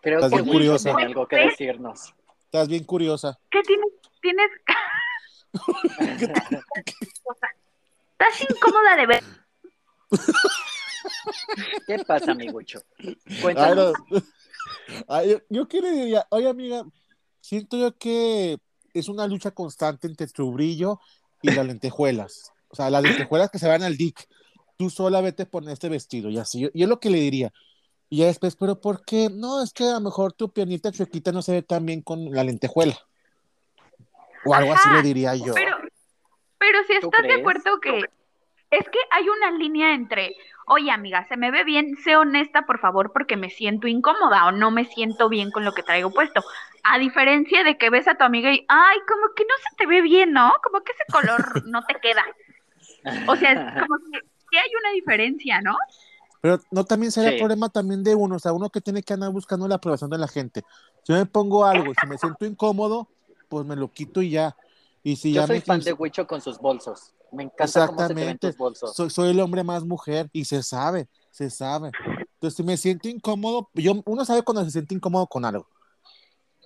[0.00, 0.90] Creo Estás que bien curiosa.
[0.90, 2.14] tiene algo que decirnos.
[2.46, 3.38] Estás bien curiosa.
[3.48, 3.92] ¿qué tienes?
[4.20, 4.50] Tienes
[8.10, 9.22] Estás incómoda de ver.
[11.86, 12.48] ¿Qué pasa, mi
[13.42, 13.92] Cuéntanos.
[15.08, 16.84] Ay, yo, yo le diría, oye amiga,
[17.40, 18.58] siento yo que
[18.94, 21.00] es una lucha constante entre tu brillo
[21.42, 22.52] y las lentejuelas.
[22.68, 24.28] O sea, las lentejuelas que se van al dick.
[24.76, 26.60] Tú sola vete por este vestido y así.
[26.60, 27.52] Yo, yo lo que le diría.
[28.10, 29.28] Y ya después, pero ¿por qué?
[29.30, 32.30] No, es que a lo mejor tu piernita chuequita no se ve tan bien con
[32.32, 32.98] la lentejuela.
[34.44, 35.52] O algo así le diría yo.
[35.54, 35.76] Pero,
[36.58, 38.02] pero si ¿Tú estás de acuerdo que
[38.70, 42.80] es que hay una línea entre, oye amiga, se me ve bien, sé honesta por
[42.80, 46.44] favor porque me siento incómoda o no me siento bien con lo que traigo puesto.
[46.84, 49.86] A diferencia de que ves a tu amiga y, ay, como que no se te
[49.86, 50.52] ve bien, ¿no?
[50.62, 52.24] Como que ese color no te queda.
[53.26, 55.76] O sea, es como que sí hay una diferencia, ¿no?
[56.40, 57.36] Pero no también sería Sí.
[57.36, 60.18] problema también de uno, o sea, uno que tiene que andar buscando la aprobación de
[60.18, 60.62] la gente.
[61.02, 63.10] Si yo me pongo algo y si me siento incómodo,
[63.48, 64.56] pues me lo quito y ya.
[65.02, 67.14] Y si Yo ya soy me fan de Wicho con sus bolsos.
[67.32, 68.48] Me encanta cómo se te ven Exactamente.
[68.48, 68.94] tus bolsos.
[68.96, 71.90] soy, soy el hombre más mujer y se sabe, se sabe.
[72.34, 75.66] Entonces, si me siento incómodo, yo, uno sabe cuando se siente incómodo con algo.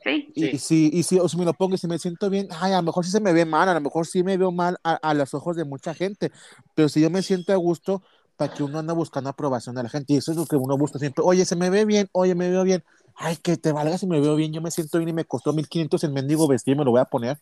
[0.05, 0.33] Sí.
[0.35, 0.51] Y, Sí.
[0.53, 2.73] y si, y si, o si me lo pongo y si me siento bien, ay,
[2.73, 4.77] a lo mejor sí se me ve mal, a lo mejor sí me veo mal
[4.83, 6.31] a, a los ojos de mucha gente,
[6.75, 8.03] pero si yo me siento a gusto,
[8.37, 10.77] para que uno anda buscando aprobación de la gente, y eso es lo que uno
[10.77, 12.83] busca siempre, oye, se me ve bien, oye, me veo bien,
[13.15, 15.53] ay, que te valga si me veo bien, yo me siento bien y me costó
[15.53, 17.39] 1500 el mendigo vestido y me lo voy a poner.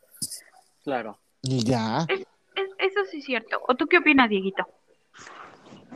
[0.85, 1.18] Claro.
[1.42, 2.06] Y ya.
[2.09, 2.26] Es-
[2.81, 3.61] eso sí es cierto.
[3.69, 4.64] ¿O tú qué opinas, Dieguito?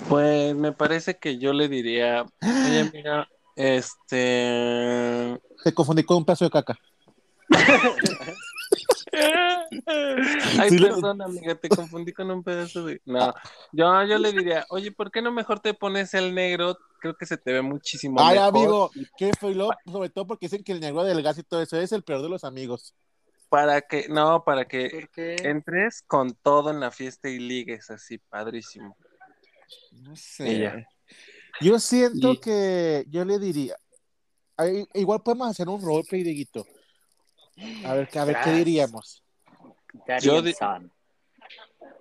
[0.09, 5.40] Pues me parece que yo le diría, oye, mira, este...
[5.62, 6.77] Te confundí con un pedazo de caca.
[10.59, 13.01] Ay, Sí, perdón, amiga, te confundí con un pedazo de...
[13.05, 13.33] No,
[13.73, 16.77] yo, yo le diría, oye, ¿por qué no mejor te pones el negro?
[17.01, 18.49] Creo que se te ve muchísimo Ay, mejor.
[18.49, 21.79] amigo, qué feo, sobre todo porque dicen que el negro del gas y todo eso
[21.79, 22.94] es el peor de los amigos.
[23.48, 25.09] Para que, no, para que
[25.44, 28.96] entres con todo en la fiesta y ligues así, padrísimo.
[29.92, 30.87] No sé.
[31.61, 33.76] Yo siento Y- que yo le diría,
[34.94, 36.66] igual podemos hacer un roleplay, Dieguito.
[37.85, 39.22] A ver, a ver qué diríamos.
[40.20, 40.54] Yo di-.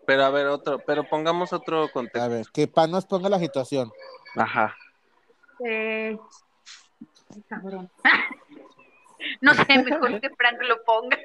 [0.08, 2.30] Pero a ver, otro, pero pongamos otro A contexto.
[2.30, 3.92] ver, que Pan nos ponga la situación.
[4.36, 4.76] Ajá.
[5.64, 6.18] Eh...
[7.30, 7.92] ay, cabrón.
[9.42, 11.18] no sé, mejor que Frank lo ponga.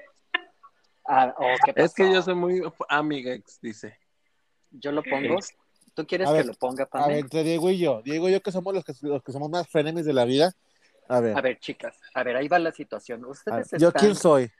[1.11, 3.99] Ah, oh, ¿qué Es que yo soy muy amigex, dice.
[4.71, 5.39] Yo lo pongo.
[5.95, 7.09] ¿Tú quieres A que ver, lo ponga, A Pame?
[7.09, 8.03] ver, entre Diego y yo.
[8.03, 10.53] Diego y yo que somos los que, los que somos más frenemies de la vida.
[11.09, 13.21] A ver, A ver, chicas, a ver, ahí va la situación.
[13.25, 14.01] a ver, Ustedes ¿yo están...
[14.03, 14.53] quién soy?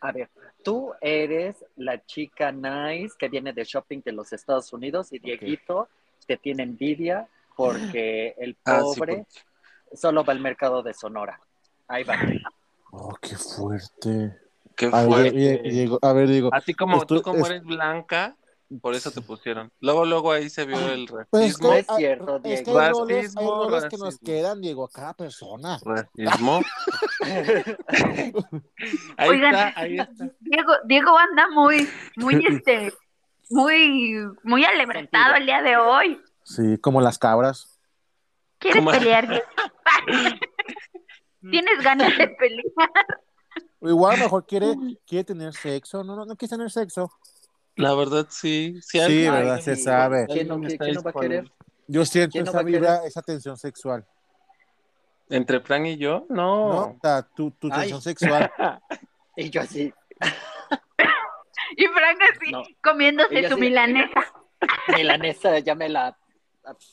[0.00, 0.28] A ver,
[0.62, 5.88] tú eres la chica nice que viene de shopping de los Estados Unidos y Dieguito
[6.26, 9.26] te tiene envidia porque el Ah, sí, pobre
[9.94, 11.40] solo va al mercado de Sonora.
[11.88, 12.16] Ahí va.
[12.92, 14.38] Oh, qué fuerte.
[14.78, 15.30] Qué A ver, fuerte.
[15.32, 16.50] Die- Diego, a ver, Diego.
[16.54, 18.36] A ti como Esto tú como es- eres blanca,
[18.80, 19.72] por eso te pusieron.
[19.80, 21.68] Luego, luego ahí se vio el Pues es racismo.
[21.68, 22.80] No que, es cierto, ah, es que Diego.
[22.80, 25.78] hay roles, hay Racismo, roles que nos quedan, Diego, a cada persona.
[25.84, 26.60] Racismo.
[29.16, 29.54] Ahí Oigan.
[29.54, 30.28] está, ahí está.
[30.40, 32.92] Diego, Diego anda muy, muy, este,
[33.50, 34.14] muy,
[34.44, 36.20] muy alebrestado el día de hoy.
[36.44, 37.80] Sí, como las cabras.
[38.58, 38.90] ¿Quieres ¿Cómo?
[38.92, 39.28] pelear?
[39.28, 39.44] Diego?
[41.50, 42.90] ¿Tienes ganas de pelear?
[43.80, 44.74] O Igual a lo mejor quiere,
[45.06, 46.02] quiere tener sexo.
[46.04, 47.10] No, no, no quiere tener sexo.
[47.76, 48.74] La verdad, sí.
[48.82, 50.26] Sí, Sí, alguien- verdad, se sabe.
[50.26, 51.52] ¿Quién no, quién va a querer?
[51.86, 54.04] Yo siento ¿Quién no esa vibra, esa tensión sexual.
[55.30, 56.26] ¿Entre Fran y yo?
[56.28, 56.98] ¿No?
[57.02, 57.26] No.
[57.36, 57.80] Tu, tu Ay.
[57.80, 58.50] tensión sexual.
[59.36, 59.94] Y yo así,
[61.76, 62.62] Y Frank así, No.
[62.82, 64.32] comiéndose su milanesa.
[64.96, 66.16] milanesa, ya me la...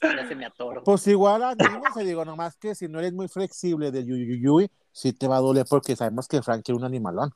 [0.01, 0.83] Ya se me atoro.
[0.83, 5.27] Pues igual anímense, digo, nomás que si no eres muy flexible de yuyuyuy, sí te
[5.27, 7.31] va a doler porque sabemos que Frank quiere un animalón.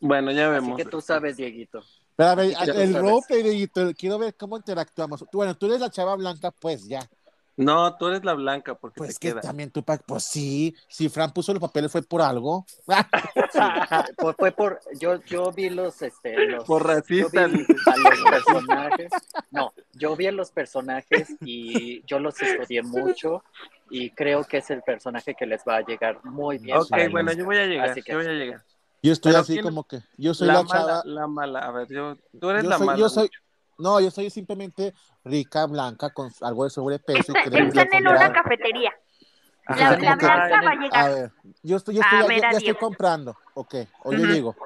[0.00, 0.76] Bueno, ya Así vemos.
[0.76, 1.82] que tú sabes, Dieguito.
[2.14, 5.20] Pero a ver, el roleplay, Dieguito, quiero ver cómo interactuamos.
[5.20, 7.00] Tú- Bueno, tú eres la chava blanca, pues ya.
[7.56, 9.40] No, tú eres la blanca porque Pues te que queda.
[9.42, 9.70] también
[10.06, 12.64] pues sí, si Fran puso los papeles fue por algo.
[14.18, 18.44] Fue, fue por, yo, yo vi los, este, los, Por racista, yo vi a los
[18.44, 19.12] personajes,
[19.50, 23.44] no, yo vi a los personajes y yo los estudié mucho
[23.90, 26.78] y creo que es el personaje que les va a llegar muy bien.
[26.78, 27.38] Ok, bueno, no.
[27.38, 27.90] yo voy a llegar.
[27.90, 28.62] Así que- Yo voy a llegar.
[29.02, 31.02] Yo estoy Pero así ¿quién- como que, yo soy la, la, mala, chava.
[31.04, 31.58] la mala.
[31.60, 32.98] A ver, yo, tú eres Yo la soy, mala.
[32.98, 33.30] yo soy,
[33.82, 37.32] no, yo soy simplemente rica, blanca, con algo de sobrepeso.
[37.32, 38.92] y que le- Están en una cafetería.
[39.66, 41.10] Ajá, La, la que- blanca va a A llegar.
[41.10, 43.36] ver, yo estoy, yo A estoy, ya- ver, ya, a estoy comprando.
[43.54, 44.32] Ok, oye, Ujú.
[44.32, 44.56] digo.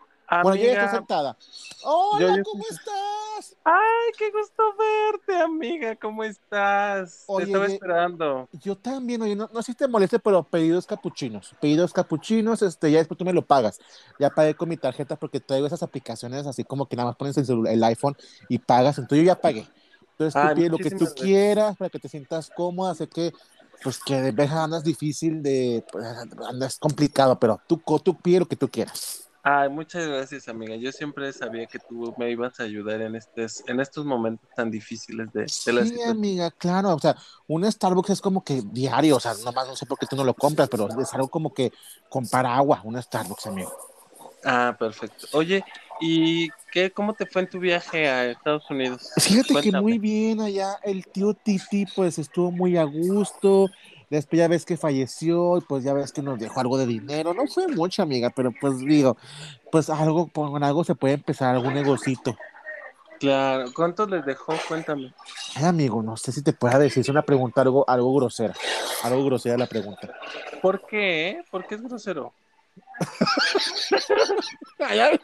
[0.43, 1.39] Bueno, ya está Amiga, sentada.
[1.85, 3.57] Hola, Yo- yo- ¿cómo estás?
[3.65, 5.97] Ay, qué gusto verte, amiga.
[5.97, 7.25] ¿Cómo estás?
[7.27, 8.49] Oye, te estaba esperando.
[8.53, 11.55] Yo también, oye, no, no sé si te moleste, pero pedidos capuchinos.
[11.61, 13.79] Pedidos capuchinos, este, ya después tú me lo pagas.
[14.19, 17.37] Ya pagué con mi tarjeta porque traigo esas aplicaciones así como que nada más pones
[17.37, 18.17] el, celu- el iPhone
[18.49, 18.99] y pagas.
[18.99, 19.71] Entonces yo ya pagué.
[20.13, 21.15] Entonces tú pides lo que tú gracias.
[21.15, 22.95] quieras para que te sientas cómoda.
[22.95, 23.33] Sé que,
[23.83, 26.07] pues que de vez andas difícil de, pues,
[26.49, 29.26] andas complicado, pero tú, co- tú pides lo que tú quieras.
[29.49, 30.75] Ay, muchas gracias, amiga.
[30.77, 34.71] Yo siempre sabía que tú me ibas a ayudar en estos, en estos momentos tan
[34.73, 36.19] difíciles de, de la Sí, situación.
[36.19, 36.95] amiga, claro.
[36.95, 37.15] O sea,
[37.47, 39.17] un Starbucks es como que diario.
[39.17, 41.53] O sea, nomás no sé por qué tú no lo compras, pero es algo como
[41.55, 41.71] que
[42.09, 43.73] comprar agua, un Starbucks, amigo.
[44.45, 45.27] Ah, perfecto.
[45.33, 45.65] Oye,
[46.01, 49.13] ¿y qué, cómo te fue en tu viaje a Estados Unidos?
[49.19, 49.73] Fíjate que Cuéntame.
[49.73, 50.79] muy bien allá.
[50.83, 53.71] El tío Titi, pues estuvo muy a gusto.
[54.11, 57.35] Después ya ves que falleció y pues ya ves que nos dejó algo de dinero.
[57.35, 59.17] No fue mucho, amiga, pero pues digo,
[59.73, 62.37] pues algo, con algo se puede empezar, algún negocito.
[63.19, 64.55] Claro, ¿cuánto les dejó?
[64.69, 65.15] Cuéntame.
[65.55, 68.55] Ay, amigo, no sé si te pueda decir, es una pregunta algo, algo grosera.
[69.03, 70.15] Algo grosera la pregunta.
[70.61, 71.43] ¿Por qué?
[71.51, 72.33] ¿Por qué es grosero?
[74.79, 75.19] Ay, ay,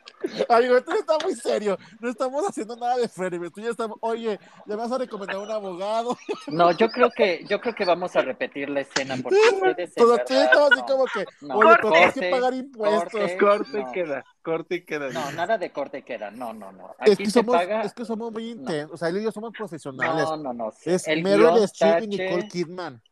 [0.48, 1.78] amigo, esto ya está muy serio.
[2.00, 3.38] No estamos haciendo nada de Freddy.
[3.50, 6.16] Tú ya estamos, oye, ya me vas a recomendar un abogado.
[6.48, 10.16] No, yo creo que, yo creo que vamos a repetir la escena porque ustedes Todo
[10.18, 10.86] tú estamos así no.
[10.86, 13.10] como que, No, oye, pero tienes que corte, pagar impuestos.
[13.12, 13.38] corte.
[13.38, 13.88] Corte No.
[13.88, 15.08] y queda, corte y queda.
[15.10, 16.94] No, nada de corte queda, no, no, no.
[17.00, 18.92] Es Aquí que, se somos, paga, es que somos muy intensos.
[18.92, 20.24] O sea, él y yo somos profesionales.
[20.24, 20.72] no, no, no.
[20.84, 23.02] es el Meryl Streep y Nicole Kidman.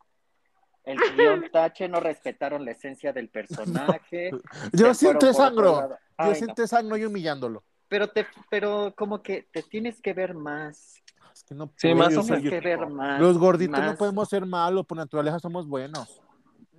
[0.85, 4.31] El guion tache, no respetaron la esencia del personaje.
[4.73, 5.89] Yo otro sangro.
[6.19, 6.35] Yo no.
[6.35, 7.65] siempre sangro y humillándolo.
[7.89, 11.03] pero te, pero como que te tienes que ver más.
[11.33, 13.21] Es que no Sí, más o que ver más.
[13.21, 16.21] Los gorditos no podemos ser malos, por naturaleza somos buenos.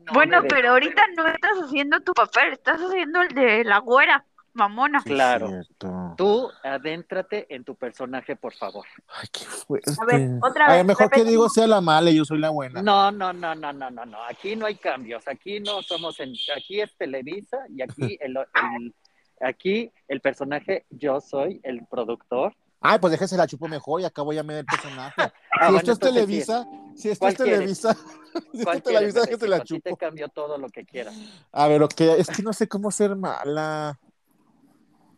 [0.05, 4.25] No, Bueno, pero ahorita no estás haciendo tu papel, estás haciendo el de la güera,
[4.53, 5.01] mamona.
[5.01, 5.47] Sí, Claro.
[5.47, 6.13] cierto.
[6.17, 8.85] Tú adéntrate en tu personaje, por favor.
[9.07, 9.91] Ay, qué fuerte.
[9.99, 12.39] A ver, otra A vez, ver, mejor que digo sea la mala y yo soy
[12.39, 12.81] la buena.
[12.81, 14.23] No, no, no, no, no, no, no.
[14.25, 15.27] Aquí no hay cambios.
[15.27, 18.95] Aquí no somos en, aquí es Televisa y aquí el, el-
[19.41, 22.55] aquí el personaje yo soy el productor.
[22.83, 25.21] Ay, pues déjese la chupo mejor y acabo ya me el personaje.
[25.53, 26.03] Ah, si bueno, esto es sí.
[26.15, 29.65] Televisa, si esto ¿Cuál es Televisa, si esto ¿Cuál es quieres, Televisa, déjese la te
[29.65, 29.97] chupo.
[29.97, 31.13] cambio todo lo que quieras.
[31.51, 33.99] A ver, ok, es que no sé cómo ser mala.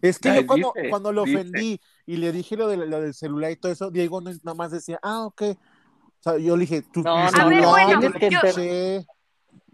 [0.04, 1.38] Es que Ay, yo cuando, dice, cuando lo dice.
[1.40, 4.54] ofendí y le dije lo, de, lo del celular y todo eso, Diego no- nada
[4.54, 5.42] más decía, ah, ok.
[5.44, 5.58] O
[6.20, 9.08] sea, yo le dije, tu No, no, no, bueno, tienes que escuché.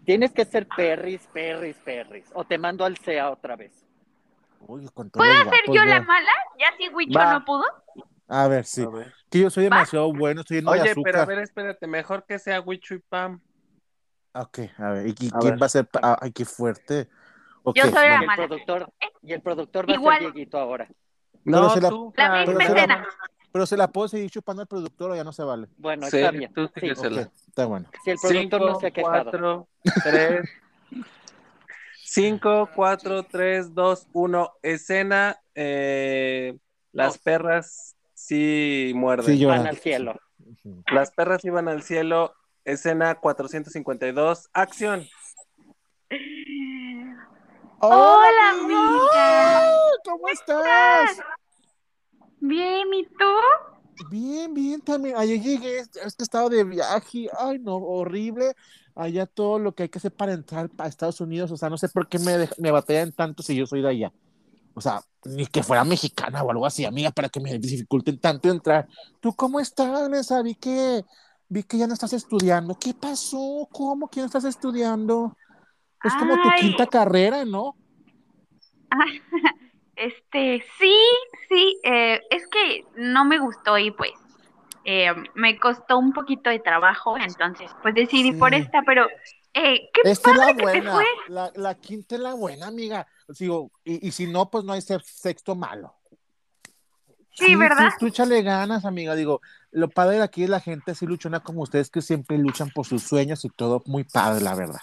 [0.04, 2.26] Tienes que ser perris, perris, perris.
[2.32, 3.72] O te mando al SEA otra vez.
[4.60, 6.30] Uy, ¿Puedo ser guapos, yo la mala?
[6.60, 7.32] Ya si Huicho Va.
[7.32, 7.64] no pudo.
[8.28, 8.82] A ver, sí.
[8.82, 9.12] A ver.
[9.28, 11.12] Que yo soy demasiado bueno, estoy lleno de Oye, azúcar.
[11.12, 13.40] pero a ver, espérate, mejor que sea Wichu y Pam.
[14.32, 15.62] Ok, a ver, ¿y, y A quién ver.
[15.62, 15.88] va a ser?
[16.20, 17.08] Ay, qué fuerte.
[17.62, 18.46] Ok, Yo soy la Y mala.
[18.46, 18.92] productor,
[19.22, 20.18] y el productor va a Igual.
[20.20, 20.88] ser Dieguito ahora.
[21.44, 23.08] Pero No, se la- tú, La misma Pero se la- escena.
[23.52, 25.66] Pero se la puedo seguir chupando al productor o ya no se vale.
[25.76, 26.52] Bueno, Sí, está bien.
[26.52, 27.22] tú Sí, síguesela.
[27.22, 27.90] Ok, está bueno.
[28.04, 29.22] si el productor no se ha quejado.
[29.24, 29.68] 4,
[30.04, 30.48] 3,
[32.04, 34.52] 5, 4, 3, 2, 1.
[34.62, 35.38] Escena.
[35.62, 36.56] eh,
[36.92, 37.18] las Dos.
[37.18, 39.36] perras sí muerden.
[39.36, 39.44] Sí.
[39.44, 40.18] Van al cielo.
[40.90, 42.32] Las perras iban al cielo.
[42.64, 44.48] Escena 452.
[44.54, 45.06] Acción.
[47.82, 49.72] Hola, amiga.
[50.04, 51.18] ¿Cómo estás?
[52.38, 54.04] Bien, ¿y tú?
[54.10, 55.16] Bien, bien, también.
[55.16, 57.28] Ayer llegué, es que estaba de viaje.
[57.38, 58.54] Ay, no, horrible.
[58.94, 61.50] Allá todo lo que hay que hacer para entrar a Estados Unidos.
[61.52, 64.12] O sea, no sé por qué me, me batallan tanto si yo soy de allá.
[64.74, 68.50] O sea, ni que fuera mexicana o algo así, amiga, para que me dificulten tanto
[68.50, 68.88] entrar.
[69.20, 70.42] ¿Tú cómo estás, Nessa?
[70.42, 71.02] Vi que,
[71.48, 72.78] vi que ya no estás estudiando.
[72.78, 73.66] ¿Qué pasó?
[73.72, 75.34] ¿Cómo que no estás estudiando?
[76.04, 77.76] Es como tu quinta carrera, ¿no?
[79.96, 80.96] Este, sí,
[81.50, 84.12] sí, eh, es que no me gustó y pues
[84.86, 88.62] eh, me costó un poquito de trabajo, entonces pues decidí por Sí.
[88.62, 89.06] esta, pero
[89.52, 90.92] eh, qué Esta es la padre que te buena.
[90.94, 91.04] fue.
[91.28, 93.06] La, la quinta es la buena, amiga.
[93.38, 95.94] Digo, y, y si no, pues no hay sexto malo.
[97.32, 97.90] Sí, ¿verdad?
[97.98, 99.14] Tú, tú échale ganas, amiga.
[99.14, 102.70] Digo, lo padre de aquí es la gente así luchona como ustedes que siempre luchan
[102.70, 104.80] por sus sueños y todo muy padre, la verdad.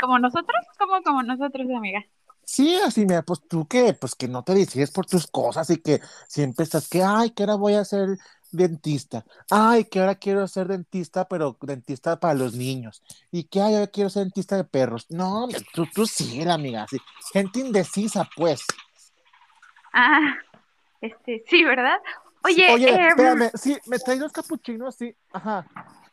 [0.00, 2.04] Como nosotros, como como nosotros, amiga.
[2.44, 5.82] Sí, así, mira, pues tú que, pues que no te decides por tus cosas y
[5.82, 8.16] que siempre estás que, ay, que ahora voy a ser
[8.50, 13.74] dentista, ay, que ahora quiero ser dentista, pero dentista para los niños, y que, ay,
[13.74, 15.06] ahora quiero ser dentista de perros.
[15.10, 16.98] No, tú, tú sí, amiga, sí.
[17.34, 18.64] Gente indecisa, pues.
[19.92, 20.36] Ah,
[21.02, 21.98] este, sí, ¿verdad?
[22.44, 25.66] Oye, Oye, em, espérame, sí, me traes dos capuchinos, sí, ajá.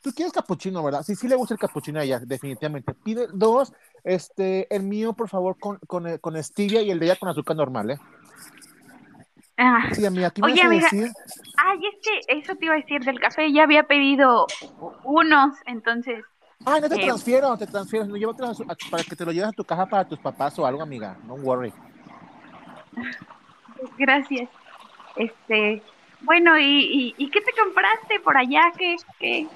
[0.06, 1.02] Tú quieres capuchino, ¿verdad?
[1.02, 2.94] Sí, sí le gusta el capuchino a ella, definitivamente.
[2.94, 7.08] Pide dos, este, el mío, por favor, con, con, eh, con stevia y el de
[7.08, 7.98] ella con azúcar normal, ¿eh?
[9.58, 11.10] ah, Sí, amiga, ¿qué me Oye, amiga, decir?
[11.58, 14.48] ay, es que eso te iba a decir del café, ya había pedido
[15.04, 16.24] unos, entonces,
[16.66, 18.06] Ay, no te Eh, transfiero, te transfiero.
[18.06, 20.20] No, llévatelo a su- a- para que te lo lleves a tu caja para tus
[20.20, 21.18] papás o algo, amiga.
[21.24, 21.74] No worry.
[23.98, 24.50] gracias.
[25.16, 25.84] Este,
[26.26, 28.62] bueno, ¿y, y, y qué te compraste por allá?
[28.78, 29.48] ¿Qué, qué?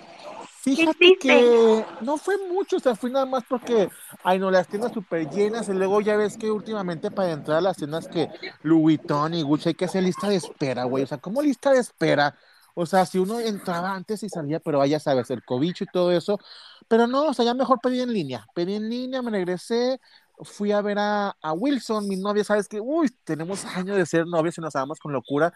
[0.62, 1.18] Fíjate hiciste?
[1.18, 3.90] que no fue mucho, o sea, fui nada más porque,
[4.24, 5.70] ay, no, las tiendas súper llenas.
[5.70, 8.30] Y luego ya ves que últimamente para entrar a las tiendas que
[8.62, 11.04] Louis Vuitton y Gucci hay que hacer lista de espera, güey.
[11.04, 12.36] O sea, ¿cómo lista de espera?
[12.76, 16.12] O sea, si uno entraba antes y salía, pero ya sabes, el cobicho y todo
[16.12, 16.40] eso.
[16.88, 18.46] Pero no, o sea, ya mejor pedí en línea.
[18.54, 20.00] Pedí en línea, me regresé,
[20.44, 24.28] fui a ver a, a Wilson, mi novia, sabes que, uy, tenemos años de ser
[24.28, 25.54] novios y nos amamos con locura.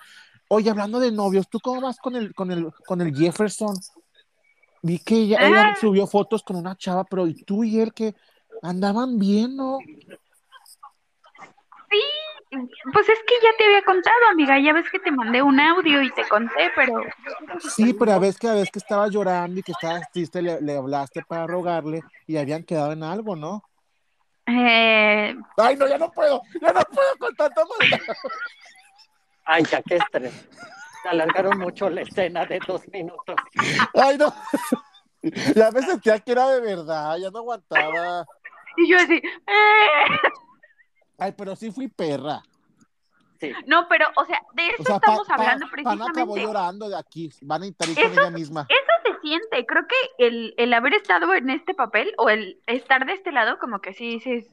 [0.50, 3.76] Oye, hablando de novios, ¿tú cómo vas con el, con el, con el Jefferson?
[4.82, 5.76] Vi que ella, ella Ah.
[5.80, 8.16] subió fotos con una chava, pero ¿y tú y él que
[8.62, 9.80] andaban bien, no?
[11.90, 12.02] Sí,
[12.92, 16.02] pues es que ya te había contado, amiga, ya ves que te mandé un audio
[16.02, 16.94] y te conté, pero
[17.76, 20.62] Sí, pero a veces que a veces que estaba llorando y que estaba triste, le,
[20.62, 23.64] le hablaste para rogarle y habían quedado en algo, ¿no?
[24.48, 27.36] eh, Ay, no, ya no puedo, ya no puedo con
[27.80, 28.00] maldad.
[29.46, 30.50] Ay, ya qué estrés.
[31.04, 33.36] Se alargaron mucho la escena de dos minutos.
[33.94, 34.34] Ay, no.
[35.56, 38.26] Ya me sentía que era de verdad, ya no aguantaba.
[38.78, 40.18] y yo así, "Eh".
[41.18, 42.42] Ay, pero sí fui perra.
[43.40, 43.52] Sí.
[43.68, 46.42] no, pero, o sea, de eso O sea, estamos Pa- Pa- hablando Pan acabó precisamente.
[46.44, 47.30] llorando de aquí.
[47.42, 48.66] Van a Eso- ella misma.
[48.70, 53.06] Eso se siente, creo que el, el haber estado en este papel o el estar
[53.06, 54.48] de este lado, como que sí dices,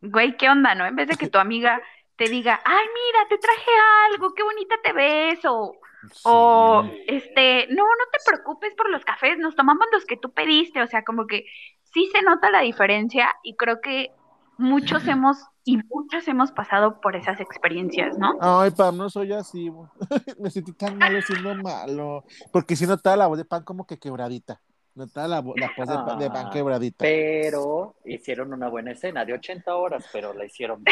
[0.00, 0.86] güey, ¿qué onda, no?
[0.86, 1.80] En vez de que tu amiga
[2.16, 3.70] te diga, ay, mira, te traje
[4.10, 5.76] algo, qué bonita te ves, o,
[6.24, 10.82] o este, no, no te preocupes por los cafés, nos tomamos los que tú pediste,
[10.82, 11.44] o sea, como que
[11.82, 14.12] sí se nota la diferencia y creo que
[14.58, 18.36] muchos hemos y muchas hemos pasado por esas experiencias, ¿no?
[18.40, 19.68] Ay, Pam, no soy así.
[20.38, 22.24] Me sentí tan malo siendo malo.
[22.52, 24.60] Porque si notaba la voz de Pam como que quebradita.
[24.96, 27.04] Notaba la, la voz de, Pam Ah, quebradita.
[27.04, 30.82] Pero hicieron una buena escena de 80 horas, pero la hicieron.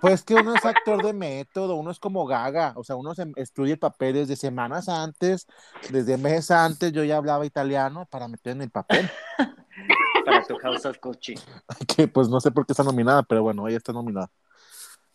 [0.00, 3.26] Pues que uno es actor de método, uno es como gaga, o sea, uno se
[3.34, 5.48] estudia el papel desde semanas antes,
[5.90, 9.10] desde meses antes, yo ya hablaba italiano para meter en el papel,
[10.24, 11.34] para tu House of Gucci.
[11.96, 14.30] que pues no sé por qué está nominada, pero bueno, ella está nominada.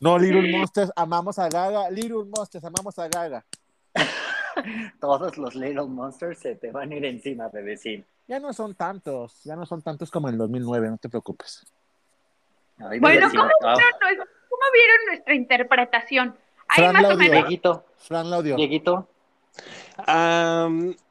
[0.02, 3.46] No, Little Monsters, amamos a Gaga, Little Monsters, amamos a Gaga.
[5.00, 8.06] Todos los Little Monsters se te van a ir encima, bebecín.
[8.28, 11.66] Ya no son tantos, ya no son tantos como en el 2009, no te preocupes.
[12.80, 16.38] Ay, Bueno, ¿cómo ah, vieron, nues- cómo vieron nuestra interpretación?
[16.70, 17.36] Ahí Fran más la o menos.
[17.36, 18.56] Dieguito, Fran la odió.
[18.56, 19.10] Dieguito,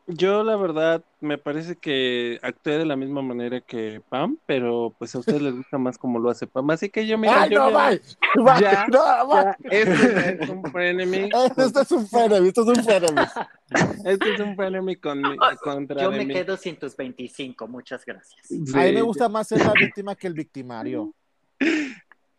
[0.07, 5.15] yo la verdad me parece que actué de la misma manera que Pam, pero pues
[5.15, 7.59] a ustedes les gusta más como lo hace Pam, así que yo mira, ¡Ay, yo
[7.59, 8.01] no, ya- bye!
[8.35, 9.37] Bye, ya, no, bye.
[9.43, 13.21] ya, este es un frenemy, Esto es un frenemy, esto es un frenemy.
[14.05, 15.23] este es un frenemy con,
[15.63, 16.33] contra yo me mí.
[16.33, 18.47] quedo sin tus 25, muchas gracias.
[18.47, 18.65] Sí.
[18.75, 21.15] A mí me gusta más ser la víctima que el victimario.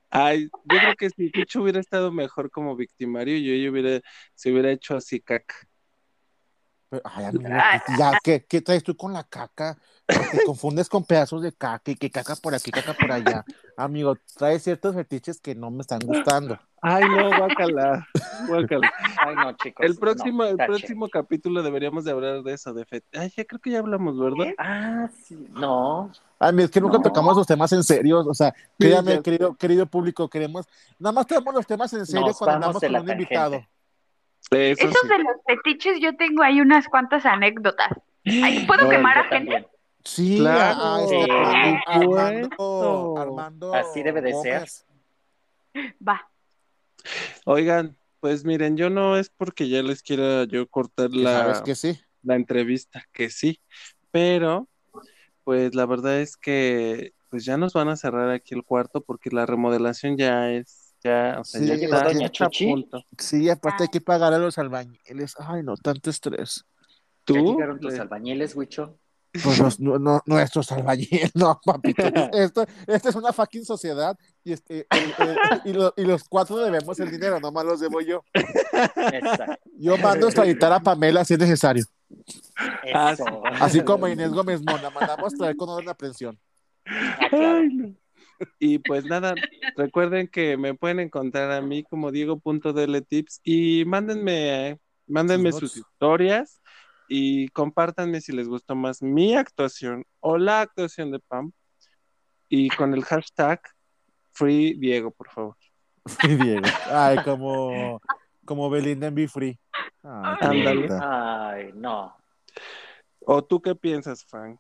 [0.10, 4.00] Ay, yo creo que si Picho hubiera estado mejor como victimario, yo, yo hubiera,
[4.36, 5.56] se hubiera hecho así caca.
[6.94, 7.50] Pero, ay, amigo,
[7.98, 9.76] ya, ¿qué, ¿qué traes tú con la caca?
[10.06, 13.44] Te confundes con pedazos de caca y que caca por aquí, caca por allá.
[13.76, 16.60] Amigo, traes ciertos fetiches que no me están gustando.
[16.84, 18.08] Ay, no, guácala,
[18.48, 18.94] guácala.
[19.26, 19.84] Ay, no, chicos.
[19.84, 23.04] El próximo, no, el próximo capítulo deberíamos de hablar de eso, de fet.
[23.14, 24.54] Ay, ya creo que ya hablamos, ¿verdad?
[24.60, 26.12] Ah, sí, no.
[26.38, 27.04] Ay, es que nunca No.
[27.04, 28.20] tocamos los temas en serio.
[28.20, 30.68] O sea, créame, querido, querido público, queremos.
[31.00, 33.14] Nada más tenemos los temas en serio Nos cuando andamos con un tangente.
[33.14, 33.66] invitado.
[34.52, 35.08] Eso Esos sí.
[35.08, 37.90] de los fetiches, yo tengo ahí unas cuantas anécdotas.
[38.68, 39.68] ¿Puedo quemar a gente?
[40.04, 41.28] Sí, Claro, a- a este sí,
[41.88, 44.68] Armando, Armando, Así debe de ser.
[46.08, 46.30] Va.
[47.46, 52.00] Oigan, pues miren, yo no es porque ya les quiera yo cortar la, que sí.
[52.22, 53.60] la entrevista, que sí,
[54.12, 54.68] pero
[55.44, 59.30] pues la verdad es que pues ya nos van a cerrar aquí el cuarto porque
[59.32, 62.90] la remodelación ya es, ya, o sea, Sí, ya está, Doña Chuchi.
[63.18, 65.36] Sí, aparte hay que pagar a los albañiles.
[65.40, 66.66] Ay, no, tanto estrés.
[67.26, 67.36] ¿Tú?
[67.36, 68.98] ¿Ya llegaron tus Eh, albañiles, Wicho?
[69.44, 72.04] Pues los- no, no- nuestros albañiles, no, papito.
[72.34, 76.58] Esto, esta es una fucking sociedad y, este, el- el- y, lo- y los cuatro
[76.58, 78.24] debemos el dinero, nomás los debo yo.
[78.34, 79.56] Exacto.
[79.80, 81.84] Yo mando a extraditar a Pamela si es necesario.
[82.94, 83.26] Ah, Eso.
[83.60, 86.40] Así como a Inés Gómez Mona, mandamos traer con orden de aprehensión.
[86.86, 87.58] Ah, claro.
[87.58, 87.96] Ay, no.
[88.60, 89.36] Y pues nada,
[89.76, 96.62] recuerden que me pueden encontrar a mí como Diego.dltips y mándenme, eh, mándenme Sus historias
[97.08, 101.52] y compártanme si les gustó más mi actuación o la actuación de Pam
[102.50, 103.62] y con el hashtag
[104.32, 105.56] Free Diego, por favor.
[106.06, 106.66] Sí, Diego.
[106.92, 108.02] Ay, como,
[108.46, 109.60] como Belinda en Be Free.
[110.04, 112.16] Ay, no.
[113.26, 114.60] ¿O tú qué piensas, Frank?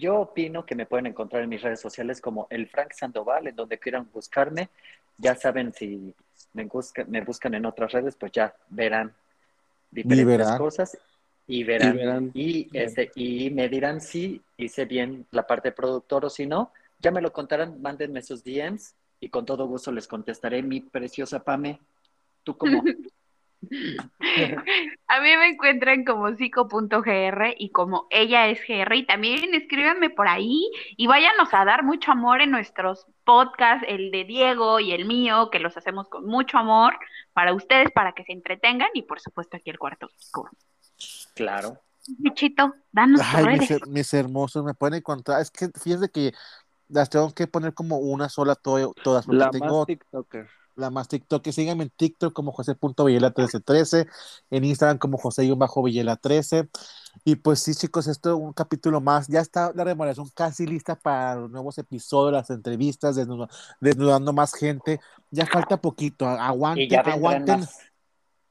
[0.00, 3.54] Yo opino que me pueden encontrar en mis redes sociales como el Frank Sandoval, en
[3.54, 4.70] donde quieran buscarme.
[5.18, 6.14] Ya saben, si
[6.54, 9.12] me, busca- me buscan en otras redes, pues ya verán
[9.90, 10.58] diferentes verán.
[10.58, 10.98] cosas
[11.46, 11.94] y verán.
[11.94, 12.30] Y verán.
[12.32, 16.72] Y, este, y me dirán si hice bien la parte de productor o si no.
[16.98, 21.44] Ya me lo contarán, mándenme sus DMs y con todo gusto les contestaré, mi preciosa
[21.44, 21.78] Pame.
[22.42, 22.82] ¿Tú cómo?
[25.08, 30.28] A mí me encuentran como psico.gr y como ella es GR y también escríbanme por
[30.28, 35.04] ahí y váyanos a dar mucho amor en nuestros podcasts, el de Diego y el
[35.04, 36.94] mío, que los hacemos con mucho amor
[37.32, 40.50] para ustedes, para que se entretengan y por supuesto aquí el cuarto oscuro.
[41.34, 41.80] claro.
[42.18, 45.40] Bichito, danos Ay, mis, her- mis hermosos, me pueden encontrar.
[45.40, 46.32] Es que fíjense que
[46.88, 50.48] las tengo que poner como una sola to- todas, porque La tengo más TikToker.
[50.80, 51.42] La más TikTok.
[51.42, 54.08] Que síganme en TikTok como José.villela1313,
[54.50, 56.68] en Instagram como José-Villela13.
[57.24, 59.28] Y pues sí, chicos, esto es un capítulo más.
[59.28, 63.16] Ya está la remodelación casi lista para los nuevos episodios, las entrevistas,
[63.80, 65.00] desnudando más gente.
[65.30, 66.26] Ya falta poquito.
[66.26, 67.66] Aguanten, aguanten.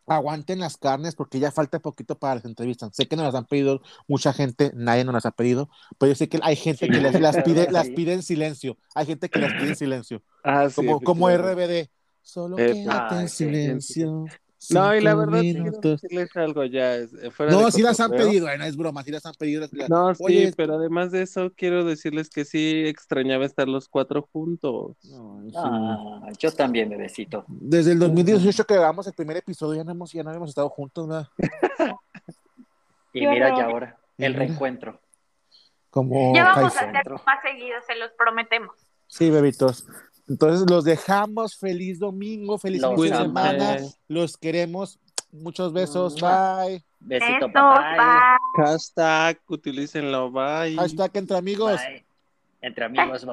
[0.09, 2.89] Aguanten las carnes porque ya falta poquito para las entrevistas.
[2.93, 5.69] Sé que nos las han pedido mucha gente, nadie nos las ha pedido,
[5.99, 7.71] pero yo sé que hay gente Sí, que las, las pide, sí.
[7.71, 8.77] las pide en silencio.
[8.95, 10.23] Hay gente que las pide en silencio.
[10.43, 11.29] Ah, sí, Como, como.
[11.29, 11.89] RBD.
[12.21, 14.25] Solo Eh, quédate Ay, en sí, silencio.
[14.71, 16.01] No, y la verdad, quiero minutos.
[16.01, 16.95] decirles algo ya.
[16.97, 19.25] es- eh, fuera No, de sí las han pedido, eh, no es broma, sí las
[19.25, 19.67] han pedido.
[19.87, 24.27] No, sí, Oye, pero además de eso, quiero decirles que sí extrañaba estar los cuatro
[24.33, 24.97] juntos.
[25.03, 25.55] no, sí.
[25.55, 27.45] Ah, yo también, bebecito.
[27.47, 30.69] Desde el 2018 que grabamos el primer episodio ya no, hemos, ya no habíamos estado
[30.69, 31.27] juntos, ¿verdad?
[33.13, 35.01] Y mira ya ahora, el reencuentro.
[35.89, 38.75] Como Ya vamos a hacerlo más seguido, se los prometemos.
[39.07, 39.87] Sí, bebitos.
[40.29, 41.57] Entonces los dejamos.
[41.57, 43.77] Feliz domingo, feliz Los inicio de semana.
[44.07, 44.99] Los queremos.
[45.31, 46.15] Muchos besos.
[46.21, 46.83] Bye.
[46.99, 48.37] Besito, Besos, papá.
[48.55, 48.65] bye.
[48.65, 50.75] Hashtag, utilícenlo, bye.
[50.75, 51.79] Hashtag entre amigos.
[51.81, 52.05] Bye.
[52.61, 53.25] Entre amigos,